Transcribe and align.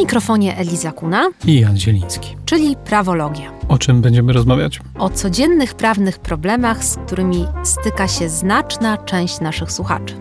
mikrofonie 0.00 0.56
Eliza 0.56 0.92
Kuna 0.92 1.30
i 1.46 1.60
Jan 1.60 1.76
Zieliński, 1.78 2.36
czyli 2.44 2.76
prawologia. 2.84 3.52
O 3.68 3.78
czym 3.78 4.00
będziemy 4.00 4.32
rozmawiać? 4.32 4.80
O 4.98 5.10
codziennych 5.10 5.74
prawnych 5.74 6.18
problemach, 6.18 6.84
z 6.84 6.96
którymi 6.96 7.46
styka 7.62 8.08
się 8.08 8.28
znaczna 8.28 8.96
część 8.96 9.40
naszych 9.40 9.72
słuchaczy, 9.72 10.14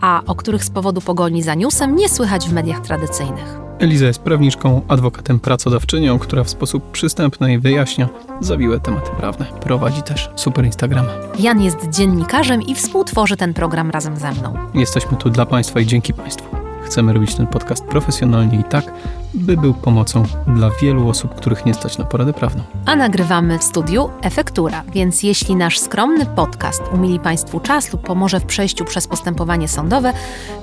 a 0.00 0.22
o 0.26 0.34
których 0.34 0.64
z 0.64 0.70
powodu 0.70 1.00
pogoni 1.00 1.42
za 1.42 1.54
newsem 1.54 1.96
nie 1.96 2.08
słychać 2.08 2.48
w 2.48 2.52
mediach 2.52 2.80
tradycyjnych. 2.80 3.58
Eliza 3.78 4.06
jest 4.06 4.20
prawniczką, 4.20 4.82
adwokatem 4.88 5.40
pracodawczynią, 5.40 6.18
która 6.18 6.44
w 6.44 6.50
sposób 6.50 6.90
przystępny 6.90 7.58
wyjaśnia 7.58 8.08
zawiłe 8.40 8.80
tematy 8.80 9.10
prawne. 9.18 9.46
Prowadzi 9.60 10.02
też 10.02 10.30
super 10.36 10.64
Instagrama. 10.64 11.08
Jan 11.38 11.62
jest 11.62 11.88
dziennikarzem 11.90 12.62
i 12.62 12.74
współtworzy 12.74 13.36
ten 13.36 13.54
program 13.54 13.90
razem 13.90 14.16
ze 14.16 14.32
mną. 14.32 14.54
Jesteśmy 14.74 15.16
tu 15.16 15.30
dla 15.30 15.46
Państwa 15.46 15.80
i 15.80 15.86
dzięki 15.86 16.14
Państwu. 16.14 16.61
Chcemy 16.92 17.12
robić 17.12 17.34
ten 17.34 17.46
podcast 17.46 17.84
profesjonalnie 17.84 18.60
i 18.60 18.64
tak, 18.64 18.92
by 19.34 19.56
był 19.56 19.74
pomocą 19.74 20.24
dla 20.46 20.70
wielu 20.82 21.08
osób, 21.08 21.34
których 21.34 21.66
nie 21.66 21.74
stać 21.74 21.98
na 21.98 22.04
poradę 22.04 22.32
prawną. 22.32 22.62
A 22.86 22.96
nagrywamy 22.96 23.58
w 23.58 23.62
studiu 23.62 24.10
Efektura, 24.22 24.84
więc 24.94 25.22
jeśli 25.22 25.56
nasz 25.56 25.78
skromny 25.78 26.26
podcast 26.26 26.82
umili 26.94 27.20
Państwu 27.20 27.60
czas 27.60 27.92
lub 27.92 28.06
pomoże 28.06 28.40
w 28.40 28.44
przejściu 28.44 28.84
przez 28.84 29.08
postępowanie 29.08 29.68
sądowe, 29.68 30.12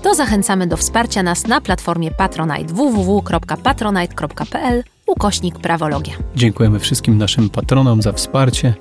to 0.02 0.16
zachęcamy 0.16 0.68
do 0.68 0.78
wsparcia 0.78 1.24
nas 1.24 1.48
na 1.48 1.62
platformie 1.62 2.12
Patronite 2.12 2.74
www.patronite.pl 2.74 4.84
ukośnik 5.06 5.60
prawologia. 5.60 6.14
Dziękujemy 6.36 6.80
wszystkim 6.80 7.18
naszym 7.18 7.50
patronom 7.50 8.02
za 8.02 8.12
wsparcie 8.12 8.74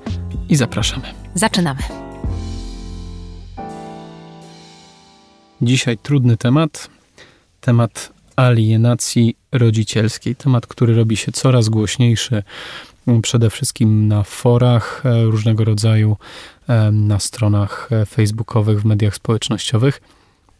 i 0.49 0.55
zapraszamy. 0.55 1.03
Zaczynamy. 1.33 1.79
Dzisiaj 5.61 5.97
trudny 5.97 6.37
temat, 6.37 6.98
temat 7.61 8.13
alienacji 8.35 9.35
rodzicielskiej. 9.51 10.35
Temat, 10.35 10.67
który 10.67 10.95
robi 10.95 11.17
się 11.17 11.31
coraz 11.31 11.69
głośniejszy, 11.69 12.43
mm, 13.07 13.21
przede 13.21 13.49
wszystkim 13.49 14.07
na 14.07 14.23
forach 14.23 15.05
e, 15.05 15.23
różnego 15.23 15.63
rodzaju, 15.63 16.17
e, 16.67 16.91
na 16.91 17.19
stronach 17.19 17.89
e, 17.91 18.05
facebookowych, 18.05 18.81
w 18.81 18.85
mediach 18.85 19.15
społecznościowych. 19.15 20.01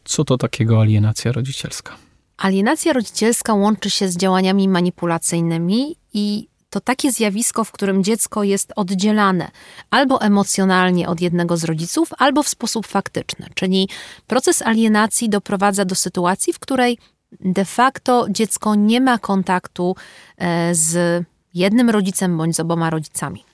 Co 0.06 0.23
to 0.26 0.38
takiego 0.38 0.82
alienacja 0.82 1.32
rodzicielska? 1.32 1.96
Alienacja 2.38 2.94
rodzicielska 2.94 3.54
łączy 3.54 3.90
się 3.90 4.08
z 4.08 4.18
działaniami 4.18 4.68
manipulacyjnymi 4.68 5.95
i 6.14 6.48
to 6.70 6.80
takie 6.80 7.12
zjawisko, 7.12 7.64
w 7.64 7.72
którym 7.72 8.03
dziecko 8.03 8.44
jest 8.44 8.73
oddzielane 8.75 9.52
albo 9.89 10.22
emocjonalnie 10.22 11.09
od 11.09 11.22
jednego 11.22 11.58
z 11.58 11.64
rodziców, 11.64 12.09
albo 12.17 12.44
w 12.44 12.50
sposób 12.50 12.88
faktyczny. 12.88 13.48
Czyli 13.53 13.89
proces 14.28 14.61
alienacji 14.61 15.30
doprowadza 15.30 15.86
do 15.86 15.95
sytuacji, 15.95 16.53
w 16.53 16.59
której 16.59 16.98
de 17.31 17.66
facto 17.66 18.26
dziecko 18.30 18.76
nie 18.76 19.02
ma 19.02 19.17
kontaktu 19.17 19.95
e, 20.38 20.76
z 20.76 21.23
jednym 21.53 21.89
rodzicem 21.89 22.38
bądź 22.38 22.56
z 22.56 22.59
oboma 22.59 22.89
rodzicami. 22.89 23.45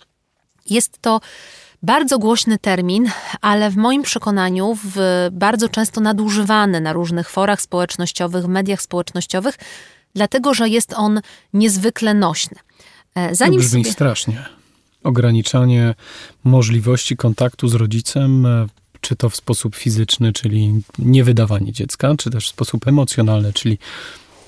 Jest 0.69 1.01
to 1.01 1.21
bardzo 1.83 2.19
głośny 2.19 2.57
termin, 2.57 3.11
ale 3.41 3.69
w 3.69 3.77
moim 3.77 4.03
przekonaniu 4.03 4.77
w, 4.83 5.27
bardzo 5.31 5.69
często 5.69 6.01
nadużywany 6.01 6.81
na 6.81 6.93
różnych 6.93 7.29
forach 7.29 7.61
społecznościowych, 7.61 8.45
mediach 8.45 8.81
społecznościowych, 8.81 9.55
dlatego 10.15 10.53
że 10.53 10.69
jest 10.69 10.93
on 10.93 11.21
niezwykle 11.53 12.13
nośny. 12.13 12.64
E, 13.15 13.35
zanim 13.35 13.59
to 13.59 13.65
brzmi 13.65 13.83
sobie... 13.83 13.93
strasznie. 13.93 14.45
Ograniczanie 15.03 15.95
możliwości 16.43 17.17
kontaktu 17.17 17.67
z 17.67 17.73
rodzicem, 17.73 18.45
e, 18.45 18.67
czy 19.01 19.15
to 19.15 19.29
w 19.29 19.35
sposób 19.35 19.75
fizyczny, 19.75 20.33
czyli 20.33 20.81
niewydawanie 20.99 21.71
dziecka, 21.71 22.15
czy 22.17 22.29
też 22.29 22.45
w 22.45 22.49
sposób 22.49 22.87
emocjonalny, 22.87 23.53
czyli 23.53 23.77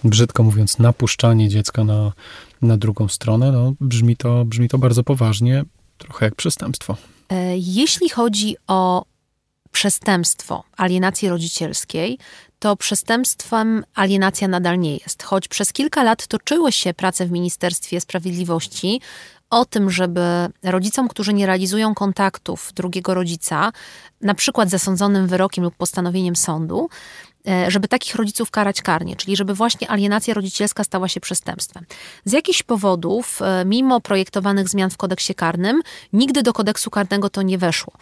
brzydko 0.03 0.43
mówiąc, 0.43 0.79
napuszczanie 0.79 1.49
dziecka 1.49 1.83
na, 1.83 2.11
na 2.61 2.77
drugą 2.77 3.07
stronę, 3.07 3.51
no, 3.51 3.73
brzmi, 3.81 4.17
to, 4.17 4.45
brzmi 4.45 4.69
to 4.69 4.77
bardzo 4.77 5.03
poważnie, 5.03 5.65
trochę 5.97 6.25
jak 6.25 6.35
przestępstwo. 6.35 6.97
E, 7.29 7.57
jeśli 7.57 8.09
chodzi 8.09 8.55
o 8.67 9.05
przestępstwo 9.71 10.63
alienacji 10.77 11.29
rodzicielskiej, 11.29 12.17
to 12.59 12.75
przestępstwem 12.75 13.83
alienacja 13.95 14.47
nadal 14.47 14.79
nie 14.79 14.97
jest. 14.97 15.23
Choć 15.23 15.47
przez 15.47 15.73
kilka 15.73 16.03
lat 16.03 16.27
toczyły 16.27 16.71
się 16.71 16.93
prace 16.93 17.25
w 17.25 17.31
Ministerstwie 17.31 18.01
Sprawiedliwości 18.01 19.01
o 19.49 19.65
tym, 19.65 19.91
żeby 19.91 20.21
rodzicom, 20.63 21.07
którzy 21.07 21.33
nie 21.33 21.45
realizują 21.45 21.95
kontaktów 21.95 22.71
drugiego 22.75 23.13
rodzica, 23.13 23.71
na 24.21 24.33
przykład 24.33 24.69
zasądzonym 24.69 25.27
wyrokiem 25.27 25.63
lub 25.63 25.75
postanowieniem 25.75 26.35
sądu, 26.35 26.89
e, 27.47 27.71
żeby 27.71 27.87
takich 27.87 28.15
rodziców 28.15 28.51
karać 28.51 28.81
karnie, 28.81 29.15
czyli 29.15 29.35
żeby 29.35 29.53
właśnie 29.53 29.91
alienacja 29.91 30.33
rodzicielska 30.33 30.83
stała 30.83 31.07
się 31.07 31.19
przestępstwem. 31.19 31.85
Z 32.25 32.31
jakichś 32.31 32.63
powodów, 32.63 33.41
e, 33.41 33.65
mimo 33.65 34.01
projektowanych 34.01 34.69
zmian 34.69 34.89
w 34.89 34.97
kodeksie 34.97 35.35
karnym, 35.35 35.81
nigdy 36.13 36.43
do 36.43 36.53
kodeksu 36.53 36.89
karnego 36.89 37.29
to 37.29 37.41
nie 37.41 37.57
weszło. 37.57 37.93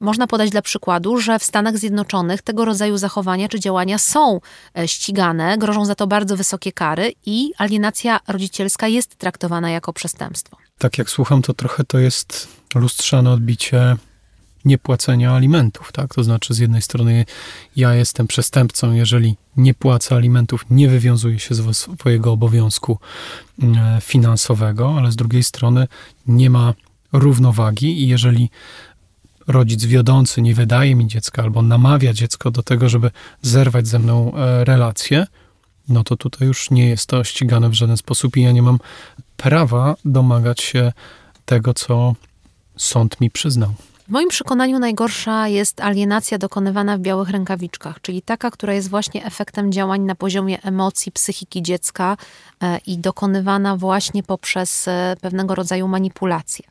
Można 0.00 0.26
podać 0.26 0.50
dla 0.50 0.62
przykładu, 0.62 1.18
że 1.18 1.38
w 1.38 1.44
Stanach 1.44 1.78
Zjednoczonych 1.78 2.42
tego 2.42 2.64
rodzaju 2.64 2.98
zachowania 2.98 3.48
czy 3.48 3.60
działania 3.60 3.98
są 3.98 4.40
e, 4.78 4.88
ścigane, 4.88 5.58
grożą 5.58 5.84
za 5.84 5.94
to 5.94 6.06
bardzo 6.06 6.36
wysokie 6.36 6.72
kary 6.72 7.12
i 7.26 7.52
alienacja 7.58 8.20
rodzicielska 8.28 8.88
jest 8.88 9.16
traktowana 9.16 9.70
jako 9.70 9.92
przestępstwo. 9.92 10.56
Tak 10.78 10.98
jak 10.98 11.10
słucham, 11.10 11.42
to 11.42 11.54
trochę 11.54 11.84
to 11.84 11.98
jest 11.98 12.48
lustrzane 12.74 13.32
odbicie 13.32 13.96
niepłacenia 14.64 15.32
alimentów, 15.32 15.92
tak? 15.92 16.14
To 16.14 16.24
znaczy 16.24 16.54
z 16.54 16.58
jednej 16.58 16.82
strony 16.82 17.24
ja 17.76 17.94
jestem 17.94 18.26
przestępcą, 18.26 18.92
jeżeli 18.92 19.36
nie 19.56 19.74
płacę 19.74 20.14
alimentów, 20.14 20.64
nie 20.70 20.88
wywiązuję 20.88 21.38
się 21.38 21.54
z 21.54 21.76
swojego 21.76 22.32
obowiązku 22.32 22.98
mm, 23.62 24.00
finansowego, 24.00 24.94
ale 24.98 25.12
z 25.12 25.16
drugiej 25.16 25.44
strony 25.44 25.88
nie 26.26 26.50
ma 26.50 26.74
równowagi 27.12 28.02
i 28.02 28.08
jeżeli 28.08 28.50
rodzic 29.46 29.84
wiodący 29.84 30.42
nie 30.42 30.54
wydaje 30.54 30.94
mi 30.94 31.06
dziecka 31.06 31.42
albo 31.42 31.62
namawia 31.62 32.12
dziecko 32.12 32.50
do 32.50 32.62
tego, 32.62 32.88
żeby 32.88 33.10
zerwać 33.42 33.88
ze 33.88 33.98
mną 33.98 34.34
e, 34.34 34.64
relację, 34.64 35.26
no 35.88 36.04
to 36.04 36.16
tutaj 36.16 36.48
już 36.48 36.70
nie 36.70 36.88
jest 36.88 37.06
to 37.06 37.24
ścigane 37.24 37.68
w 37.68 37.74
żaden 37.74 37.96
sposób 37.96 38.36
i 38.36 38.42
ja 38.42 38.52
nie 38.52 38.62
mam 38.62 38.78
prawa 39.36 39.94
domagać 40.04 40.60
się 40.60 40.92
tego, 41.44 41.74
co 41.74 42.14
sąd 42.76 43.20
mi 43.20 43.30
przyznał. 43.30 43.74
W 44.08 44.10
moim 44.10 44.28
przekonaniu 44.28 44.78
najgorsza 44.78 45.48
jest 45.48 45.80
alienacja 45.80 46.38
dokonywana 46.38 46.98
w 46.98 47.00
białych 47.00 47.30
rękawiczkach, 47.30 48.00
czyli 48.00 48.22
taka, 48.22 48.50
która 48.50 48.74
jest 48.74 48.90
właśnie 48.90 49.24
efektem 49.24 49.72
działań 49.72 50.00
na 50.00 50.14
poziomie 50.14 50.62
emocji, 50.62 51.12
psychiki 51.12 51.62
dziecka 51.62 52.16
e, 52.62 52.78
i 52.86 52.98
dokonywana 52.98 53.76
właśnie 53.76 54.22
poprzez 54.22 54.88
e, 54.88 55.16
pewnego 55.20 55.54
rodzaju 55.54 55.88
manipulacje. 55.88 56.64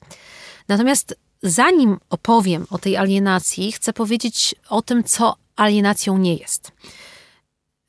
Natomiast 0.67 1.15
zanim 1.43 1.97
opowiem 2.09 2.67
o 2.69 2.77
tej 2.77 2.97
alienacji, 2.97 3.71
chcę 3.71 3.93
powiedzieć 3.93 4.55
o 4.69 4.81
tym, 4.81 5.03
co 5.03 5.35
alienacją 5.55 6.17
nie 6.17 6.35
jest. 6.35 6.71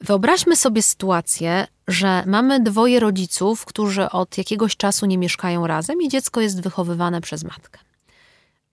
Wyobraźmy 0.00 0.56
sobie 0.56 0.82
sytuację, 0.82 1.66
że 1.88 2.22
mamy 2.26 2.60
dwoje 2.60 3.00
rodziców, 3.00 3.64
którzy 3.64 4.10
od 4.10 4.38
jakiegoś 4.38 4.76
czasu 4.76 5.06
nie 5.06 5.18
mieszkają 5.18 5.66
razem 5.66 6.02
i 6.02 6.08
dziecko 6.08 6.40
jest 6.40 6.60
wychowywane 6.60 7.20
przez 7.20 7.44
matkę. 7.44 7.78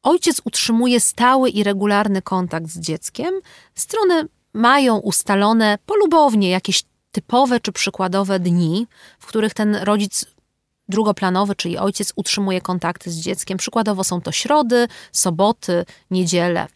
Ojciec 0.03 0.41
utrzymuje 0.45 1.00
stały 1.00 1.50
i 1.50 1.63
regularny 1.63 2.22
kontakt 2.22 2.67
z 2.67 2.79
dzieckiem. 2.79 3.34
Strony 3.75 4.28
mają 4.53 4.97
ustalone 4.97 5.78
polubownie 5.85 6.50
jakieś 6.50 6.84
typowe 7.11 7.59
czy 7.59 7.72
przykładowe 7.72 8.40
dni, 8.40 8.88
w 9.19 9.25
których 9.25 9.53
ten 9.53 9.75
rodzic 9.75 10.25
drugoplanowy, 10.90 11.56
czyli 11.56 11.78
ojciec 11.78 12.14
utrzymuje 12.16 12.62
kontakty 12.62 13.12
z 13.12 13.16
dzieckiem. 13.16 13.58
Przykładowo 13.58 14.04
są 14.04 14.22
to 14.22 14.32
środy, 14.32 14.88
soboty, 15.12 15.86
niedziele. 16.12 16.68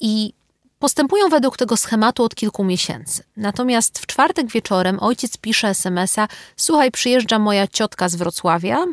I 0.00 0.32
postępują 0.78 1.28
według 1.28 1.56
tego 1.56 1.76
schematu 1.76 2.24
od 2.24 2.34
kilku 2.34 2.64
miesięcy. 2.64 3.24
Natomiast 3.36 3.98
w 3.98 4.06
czwartek 4.06 4.50
wieczorem 4.50 4.98
ojciec 5.00 5.36
pisze 5.36 5.68
SMS-a: 5.68 6.28
Słuchaj, 6.56 6.90
przyjeżdża 6.90 7.38
moja 7.38 7.66
ciotka 7.66 8.08
z 8.08 8.14
Wrocławia. 8.14 8.86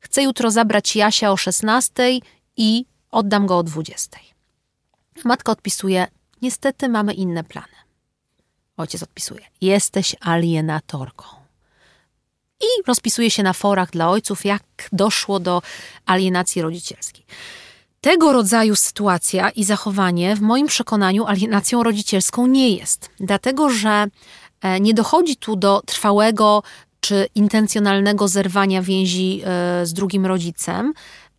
Chcę 0.00 0.22
jutro 0.22 0.50
zabrać 0.50 0.96
Jasia 0.96 1.32
o 1.32 1.36
16 1.36 2.20
i 2.56 2.84
oddam 3.10 3.46
go 3.46 3.58
o 3.58 3.62
20. 3.62 4.18
Matka 5.24 5.52
odpisuje: 5.52 6.06
Niestety 6.42 6.88
mamy 6.88 7.14
inne 7.14 7.44
plany. 7.44 7.76
Ojciec 8.76 9.02
odpisuje: 9.02 9.40
Jesteś 9.60 10.16
alienatorką 10.20 11.45
i 12.60 12.66
rozpisuje 12.86 13.30
się 13.30 13.42
na 13.42 13.52
forach 13.52 13.90
dla 13.90 14.10
ojców, 14.10 14.44
jak 14.44 14.62
doszło 14.92 15.40
do 15.40 15.62
alienacji 16.06 16.62
rodzicielskiej. 16.62 17.24
Tego 18.00 18.32
rodzaju 18.32 18.76
sytuacja 18.76 19.50
i 19.50 19.64
zachowanie 19.64 20.36
w 20.36 20.40
moim 20.40 20.66
przekonaniu 20.66 21.26
alienacją 21.26 21.82
rodzicielską 21.82 22.46
nie 22.46 22.70
jest, 22.70 23.10
dlatego 23.20 23.70
że 23.70 24.06
e, 24.62 24.80
nie 24.80 24.94
dochodzi 24.94 25.36
tu 25.36 25.56
do 25.56 25.82
trwałego 25.86 26.62
czy 27.00 27.28
intencjonalnego 27.34 28.28
zerwania 28.28 28.82
więzi 28.82 29.42
e, 29.44 29.86
z 29.86 29.92
drugim 29.92 30.26
rodzicem, 30.26 30.92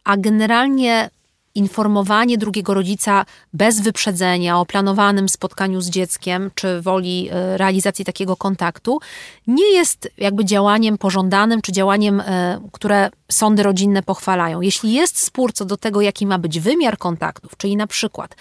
a 0.03 0.17
generalnie 0.17 1.09
informowanie 1.57 2.37
drugiego 2.37 2.73
rodzica 2.73 3.25
bez 3.53 3.81
wyprzedzenia 3.81 4.59
o 4.59 4.65
planowanym 4.65 5.29
spotkaniu 5.29 5.81
z 5.81 5.89
dzieckiem, 5.89 6.51
czy 6.55 6.81
woli 6.81 7.29
e, 7.31 7.57
realizacji 7.57 8.05
takiego 8.05 8.35
kontaktu, 8.35 8.99
nie 9.47 9.71
jest 9.71 10.11
jakby 10.17 10.45
działaniem 10.45 10.97
pożądanym, 10.97 11.61
czy 11.61 11.71
działaniem, 11.71 12.19
e, 12.19 12.59
które 12.71 13.09
sądy 13.31 13.63
rodzinne 13.63 14.03
pochwalają. 14.03 14.61
Jeśli 14.61 14.93
jest 14.93 15.19
spór 15.19 15.53
co 15.53 15.65
do 15.65 15.77
tego, 15.77 16.01
jaki 16.01 16.27
ma 16.27 16.37
być 16.37 16.59
wymiar 16.59 16.97
kontaktów, 16.97 17.57
czyli 17.57 17.75
na 17.77 17.87
przykład 17.87 18.35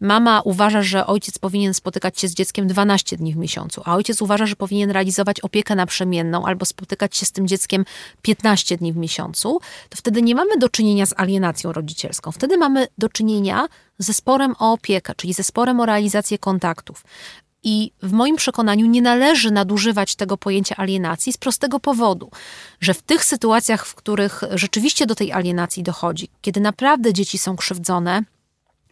mama 0.00 0.40
uważa, 0.44 0.82
że 0.82 1.06
ojciec 1.06 1.38
powinien 1.38 1.74
spotykać 1.74 2.20
się 2.20 2.28
z 2.28 2.34
dzieckiem 2.34 2.66
12 2.66 3.16
dni 3.16 3.34
w 3.34 3.36
miesiącu, 3.36 3.82
a 3.84 3.94
ojciec 3.94 4.22
uważa, 4.22 4.46
że 4.46 4.56
powinien 4.56 4.90
realizować 4.90 5.40
opiekę 5.40 5.74
naprzemienną 5.74 6.46
albo 6.46 6.64
spotykać 6.64 7.16
się 7.16 7.26
z 7.26 7.32
tym 7.32 7.48
dzieckiem 7.48 7.84
15 8.22 8.76
dni 8.76 8.92
w 8.92 8.96
miesiącu, 8.96 9.60
to 9.88 9.96
wtedy 9.96 10.22
nie 10.22 10.34
mamy 10.34 10.58
do 10.58 10.68
czynienia 10.68 11.06
z 11.06 11.14
alienacją 11.16 11.72
rodzicielską. 11.72 12.32
Wtedy 12.32 12.57
mamy 12.58 12.88
do 12.98 13.08
czynienia 13.08 13.68
ze 13.98 14.14
sporem 14.14 14.54
o 14.58 14.72
opiekę, 14.72 15.14
czyli 15.16 15.32
ze 15.32 15.44
sporem 15.44 15.80
o 15.80 15.86
realizację 15.86 16.38
kontaktów. 16.38 17.04
I 17.62 17.90
w 18.02 18.12
moim 18.12 18.36
przekonaniu 18.36 18.86
nie 18.86 19.02
należy 19.02 19.50
nadużywać 19.50 20.14
tego 20.14 20.36
pojęcia 20.36 20.76
alienacji 20.76 21.32
z 21.32 21.36
prostego 21.36 21.80
powodu, 21.80 22.30
że 22.80 22.94
w 22.94 23.02
tych 23.02 23.24
sytuacjach, 23.24 23.86
w 23.86 23.94
których 23.94 24.42
rzeczywiście 24.50 25.06
do 25.06 25.14
tej 25.14 25.32
alienacji 25.32 25.82
dochodzi, 25.82 26.28
kiedy 26.40 26.60
naprawdę 26.60 27.12
dzieci 27.12 27.38
są 27.38 27.56
krzywdzone, 27.56 28.22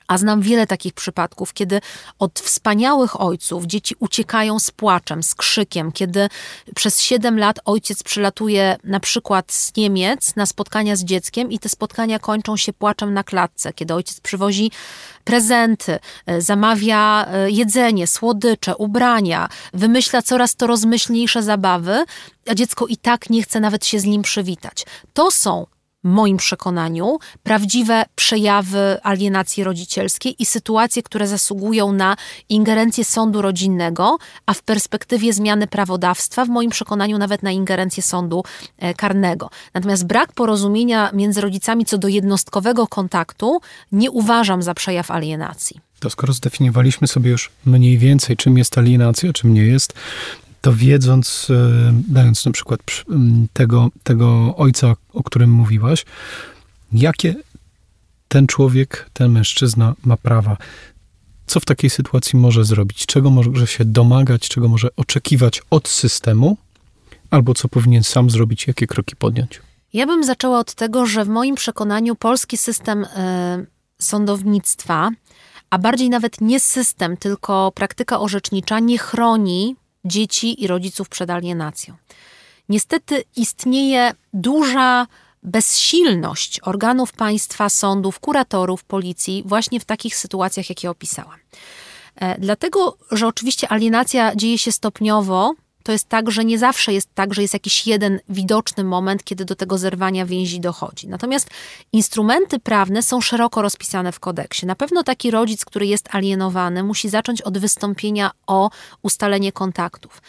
a 0.09 0.19
znam 0.19 0.41
wiele 0.41 0.67
takich 0.67 0.93
przypadków, 0.93 1.53
kiedy 1.53 1.81
od 2.19 2.41
wspaniałych 2.41 3.21
ojców 3.21 3.67
dzieci 3.67 3.95
uciekają 3.99 4.59
z 4.59 4.71
płaczem, 4.71 5.23
z 5.23 5.35
krzykiem, 5.35 5.93
kiedy 5.93 6.29
przez 6.75 7.01
7 7.01 7.39
lat 7.39 7.61
ojciec 7.65 8.03
przylatuje 8.03 8.77
na 8.85 9.01
przykład 9.01 9.53
z 9.53 9.77
Niemiec 9.77 10.37
na 10.37 10.47
spotkania 10.47 10.97
z 10.97 11.05
dzieckiem 11.05 11.53
i 11.53 11.59
te 11.59 11.69
spotkania 11.69 12.19
kończą 12.19 12.57
się 12.57 12.73
płaczem 12.73 13.15
na 13.15 13.25
klatce, 13.25 13.73
kiedy 13.73 13.95
ojciec 13.95 14.21
przywozi 14.21 14.71
prezenty, 15.25 15.99
e, 16.27 16.41
zamawia 16.41 17.27
e, 17.27 17.51
jedzenie, 17.51 18.07
słodycze, 18.07 18.77
ubrania, 18.77 19.49
wymyśla 19.75 20.23
coraz 20.23 20.57
to 20.57 20.67
rozmyślniejsze 20.67 21.43
zabawy, 21.43 22.05
a 22.49 22.55
dziecko 22.55 22.87
i 22.87 22.97
tak 22.97 23.31
nie 23.31 23.43
chce 23.43 23.61
nawet 23.61 23.87
się 23.87 24.01
z 24.01 24.05
nim 24.05 24.23
przywitać. 24.23 24.85
To 25.15 25.31
są 25.31 25.67
moim 26.07 26.37
przekonaniu, 26.37 27.19
prawdziwe 27.43 28.05
przejawy 28.15 29.03
alienacji 29.03 29.65
rodzicielskiej 29.65 30.43
i 30.43 30.47
sytuacje, 30.47 31.03
które 31.03 31.29
zasługują 31.29 31.93
na 31.93 32.17
ingerencję 32.49 33.05
sądu 33.05 33.43
rodzinnego, 33.43 34.17
a 34.47 34.55
w 34.55 34.63
perspektywie 34.63 35.33
zmiany 35.33 35.67
prawodawstwa, 35.67 36.45
w 36.45 36.49
moim 36.49 36.71
przekonaniu 36.71 37.19
nawet 37.19 37.43
na 37.43 37.51
ingerencję 37.51 38.03
sądu 38.03 38.45
e, 38.79 38.95
karnego. 38.95 39.51
Natomiast 39.75 40.07
brak 40.07 40.33
porozumienia 40.33 41.11
między 41.13 41.41
rodzicami 41.41 41.85
co 41.85 41.99
do 41.99 42.09
jednostkowego 42.09 42.87
kontaktu 42.87 43.61
nie 43.93 44.11
uważam 44.11 44.63
za 44.63 44.75
przejaw 44.75 45.11
alienacji. 45.11 45.81
To 46.01 46.11
skoro 46.11 46.33
zdefiniowaliśmy 46.33 47.09
sobie 47.09 47.31
już 47.31 47.51
mniej 47.65 47.99
więcej, 47.99 48.37
czym 48.37 48.59
jest 48.59 48.79
alienacja, 48.79 49.33
czym 49.33 49.55
nie 49.55 49.63
jest, 49.63 49.95
to 50.67 50.73
wiedząc, 50.73 51.49
e, 51.51 51.93
dając 52.09 52.47
na 52.47 52.53
przykład 52.53 52.81
tego, 53.53 53.89
tego 54.03 54.57
ojca, 54.57 54.95
o 55.13 55.23
którym 55.23 55.51
mówiłaś, 55.51 56.05
jakie 56.93 57.35
ten 58.29 58.47
człowiek, 58.47 59.11
ten 59.13 59.33
mężczyzna 59.33 59.95
ma 60.05 60.17
prawa, 60.17 60.57
co 61.47 61.61
w 61.61 61.65
takiej 61.65 61.91
sytuacji 61.91 62.39
może 62.39 62.65
zrobić, 62.65 63.07
czego 63.07 63.31
może 63.31 63.67
się 63.67 63.85
domagać, 63.85 64.49
czego 64.49 64.69
może 64.69 64.89
oczekiwać 64.97 65.63
od 65.71 65.89
systemu, 65.89 66.57
albo 67.31 67.55
co 67.55 67.69
powinien 67.69 68.05
sam 68.05 68.31
zrobić, 68.31 68.67
jakie 68.67 68.87
kroki 68.87 69.17
podjąć. 69.17 69.61
Ja 69.93 70.07
bym 70.07 70.25
zaczęła 70.25 70.59
od 70.59 70.75
tego, 70.75 71.07
że 71.07 71.25
w 71.25 71.29
moim 71.29 71.55
przekonaniu 71.55 72.17
polski 72.17 72.57
system 72.57 73.05
y, 73.05 73.09
sądownictwa, 73.99 75.11
a 75.71 75.79
bardziej 75.79 76.11
nawet 76.11 76.41
nie 76.41 76.61
system, 76.61 77.17
tylko 77.17 77.73
praktyka 77.75 78.21
orzecznicza 78.21 78.81
nie 78.81 78.99
chroni 78.99 79.77
dzieci 80.07 80.65
i 80.65 80.67
rodziców 80.67 81.09
przed 81.09 81.31
alienacją. 81.31 81.95
Niestety 82.69 83.25
istnieje 83.37 84.13
duża 84.33 85.07
bezsilność 85.43 86.61
organów 86.63 87.13
państwa, 87.13 87.69
sądów, 87.69 88.21
kuratorów, 88.21 88.85
policji 88.85 89.43
właśnie 89.47 89.81
w 89.81 89.85
takich 89.85 90.17
sytuacjach, 90.17 90.69
jakie 90.69 90.91
opisałam. 90.91 91.39
E, 92.17 92.41
dlatego, 92.41 92.97
że 93.11 93.27
oczywiście 93.27 93.69
alienacja 93.69 94.37
dzieje 94.37 94.59
się 94.59 94.73
stopniowo, 94.73 95.55
to 95.87 95.93
jest 95.93 96.09
tak, 96.09 96.31
że 96.31 96.45
nie 96.45 96.59
zawsze 96.59 96.93
jest 96.93 97.15
tak, 97.15 97.35
że 97.35 97.43
jest 97.43 97.55
jakiś 97.55 97.87
jeden 97.87 98.21
widoczny 98.29 98.85
moment, 98.85 99.25
kiedy 99.25 99.45
do 99.45 99.57
tego 99.57 99.79
zerwania 99.79 100.27
więzi 100.27 100.61
dochodzi. 100.61 101.09
Natomiast 101.09 101.51
instrumenty 101.93 102.59
prawne 102.59 103.03
są 103.03 103.21
szeroko 103.21 103.63
rozpisane 103.63 104.13
w 104.13 104.21
kodeksie. 104.21 104.67
Na 104.67 104.75
pewno 104.75 105.03
taki 105.03 105.31
rodzic, 105.31 105.65
który 105.65 105.87
jest 105.87 106.15
alienowany, 106.15 106.83
musi 106.83 107.09
zacząć 107.09 107.43
od 107.43 107.59
wystąpienia 107.59 108.31
o 108.47 108.71
ustalenie 109.03 109.53
kontaktów. 109.53 110.23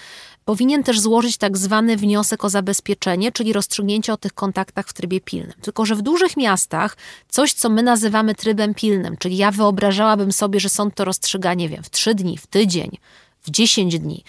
Powinien 0.46 0.84
też 0.84 1.00
złożyć 1.00 1.38
tak 1.38 1.58
zwany 1.58 1.98
wniosek 1.98 2.44
o 2.44 2.50
zabezpieczenie, 2.50 3.32
czyli 3.32 3.54
rozstrzygnięcie 3.54 4.14
o 4.14 4.18
tych 4.18 4.34
kontaktach 4.34 4.88
w 4.88 4.94
trybie 4.94 5.22
pilnym. 5.22 5.54
Tylko, 5.62 5.86
że 5.86 5.96
w 5.96 6.02
dużych 6.02 6.38
miastach 6.38 6.98
coś, 7.30 7.54
co 7.54 7.70
my 7.70 7.84
nazywamy 7.84 8.36
trybem 8.36 8.74
pilnym, 8.74 9.18
czyli 9.18 9.38
ja 9.38 9.52
wyobrażałabym 9.52 10.32
sobie, 10.32 10.60
że 10.60 10.70
sąd 10.70 10.96
to 10.96 11.06
rozstrzyga, 11.06 11.54
nie 11.54 11.70
wiem, 11.70 11.84
w 11.84 11.90
trzy 11.90 12.16
dni, 12.16 12.38
w 12.38 12.48
tydzień, 12.48 12.98
w 13.42 13.52
dziesięć 13.52 14.00
dni, 14.00 14.24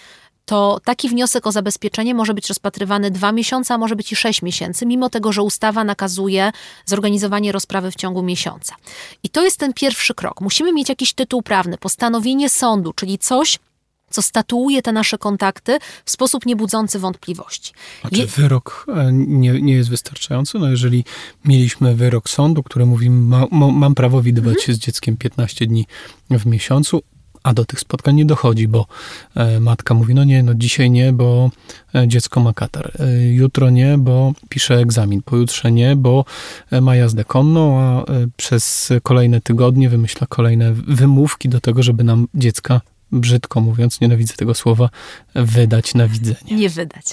to 0.49 0.79
taki 0.83 1.09
wniosek 1.09 1.47
o 1.47 1.51
zabezpieczenie 1.51 2.13
może 2.13 2.33
być 2.33 2.47
rozpatrywany 2.47 3.11
dwa 3.11 3.31
miesiące, 3.31 3.73
a 3.73 3.77
może 3.77 3.95
być 3.95 4.11
i 4.11 4.15
sześć 4.15 4.41
miesięcy, 4.41 4.85
mimo 4.85 5.09
tego, 5.09 5.31
że 5.31 5.41
ustawa 5.41 5.83
nakazuje 5.83 6.51
zorganizowanie 6.85 7.51
rozprawy 7.51 7.91
w 7.91 7.95
ciągu 7.95 8.23
miesiąca. 8.23 8.75
I 9.23 9.29
to 9.29 9.43
jest 9.43 9.57
ten 9.57 9.73
pierwszy 9.73 10.13
krok. 10.13 10.41
Musimy 10.41 10.73
mieć 10.73 10.89
jakiś 10.89 11.13
tytuł 11.13 11.41
prawny, 11.41 11.77
postanowienie 11.77 12.49
sądu, 12.49 12.93
czyli 12.93 13.17
coś, 13.17 13.59
co 14.09 14.21
statuuje 14.21 14.81
te 14.81 14.91
nasze 14.91 15.17
kontakty 15.17 15.77
w 16.05 16.11
sposób 16.11 16.45
niebudzący 16.45 16.99
wątpliwości. 16.99 17.73
A 18.03 18.09
czy 18.09 18.25
wyrok 18.25 18.85
e, 18.95 19.09
nie, 19.13 19.61
nie 19.61 19.73
jest 19.73 19.89
wystarczający? 19.89 20.59
No 20.59 20.69
jeżeli 20.69 21.05
mieliśmy 21.45 21.95
wyrok 21.95 22.29
sądu, 22.29 22.63
który 22.63 22.85
mówi, 22.85 23.09
ma, 23.09 23.45
ma, 23.51 23.67
mam 23.67 23.95
prawo 23.95 24.21
widywać 24.21 24.63
się 24.63 24.73
z 24.73 24.77
dzieckiem 24.77 25.17
15 25.17 25.65
dni 25.67 25.87
w 26.29 26.45
miesiącu, 26.45 27.01
a 27.43 27.53
do 27.53 27.65
tych 27.65 27.79
spotkań 27.79 28.15
nie 28.15 28.25
dochodzi, 28.25 28.67
bo 28.67 28.85
e, 29.35 29.59
matka 29.59 29.93
mówi, 29.93 30.15
no 30.15 30.23
nie, 30.23 30.43
no 30.43 30.53
dzisiaj 30.53 30.91
nie, 30.91 31.13
bo 31.13 31.51
e, 31.95 32.07
dziecko 32.07 32.39
ma 32.39 32.53
katar, 32.53 32.91
e, 32.99 33.27
jutro 33.33 33.69
nie, 33.69 33.97
bo 33.97 34.33
pisze 34.49 34.75
egzamin, 34.75 35.21
pojutrze 35.21 35.71
nie, 35.71 35.95
bo 35.95 36.25
ma 36.81 36.95
jazdę 36.95 37.25
konną, 37.25 37.79
a 37.79 38.05
przez 38.37 38.93
kolejne 39.03 39.41
tygodnie 39.41 39.89
wymyśla 39.89 40.27
kolejne 40.27 40.73
wymówki 40.73 41.49
do 41.49 41.61
tego, 41.61 41.83
żeby 41.83 42.03
nam 42.03 42.27
dziecka, 42.33 42.81
brzydko 43.11 43.61
mówiąc, 43.61 44.01
nienawidzę 44.01 44.33
tego 44.33 44.53
słowa, 44.53 44.89
wydać 45.35 45.93
na 45.93 46.07
widzenie. 46.07 46.55
Nie 46.55 46.69
wydać. 46.69 47.05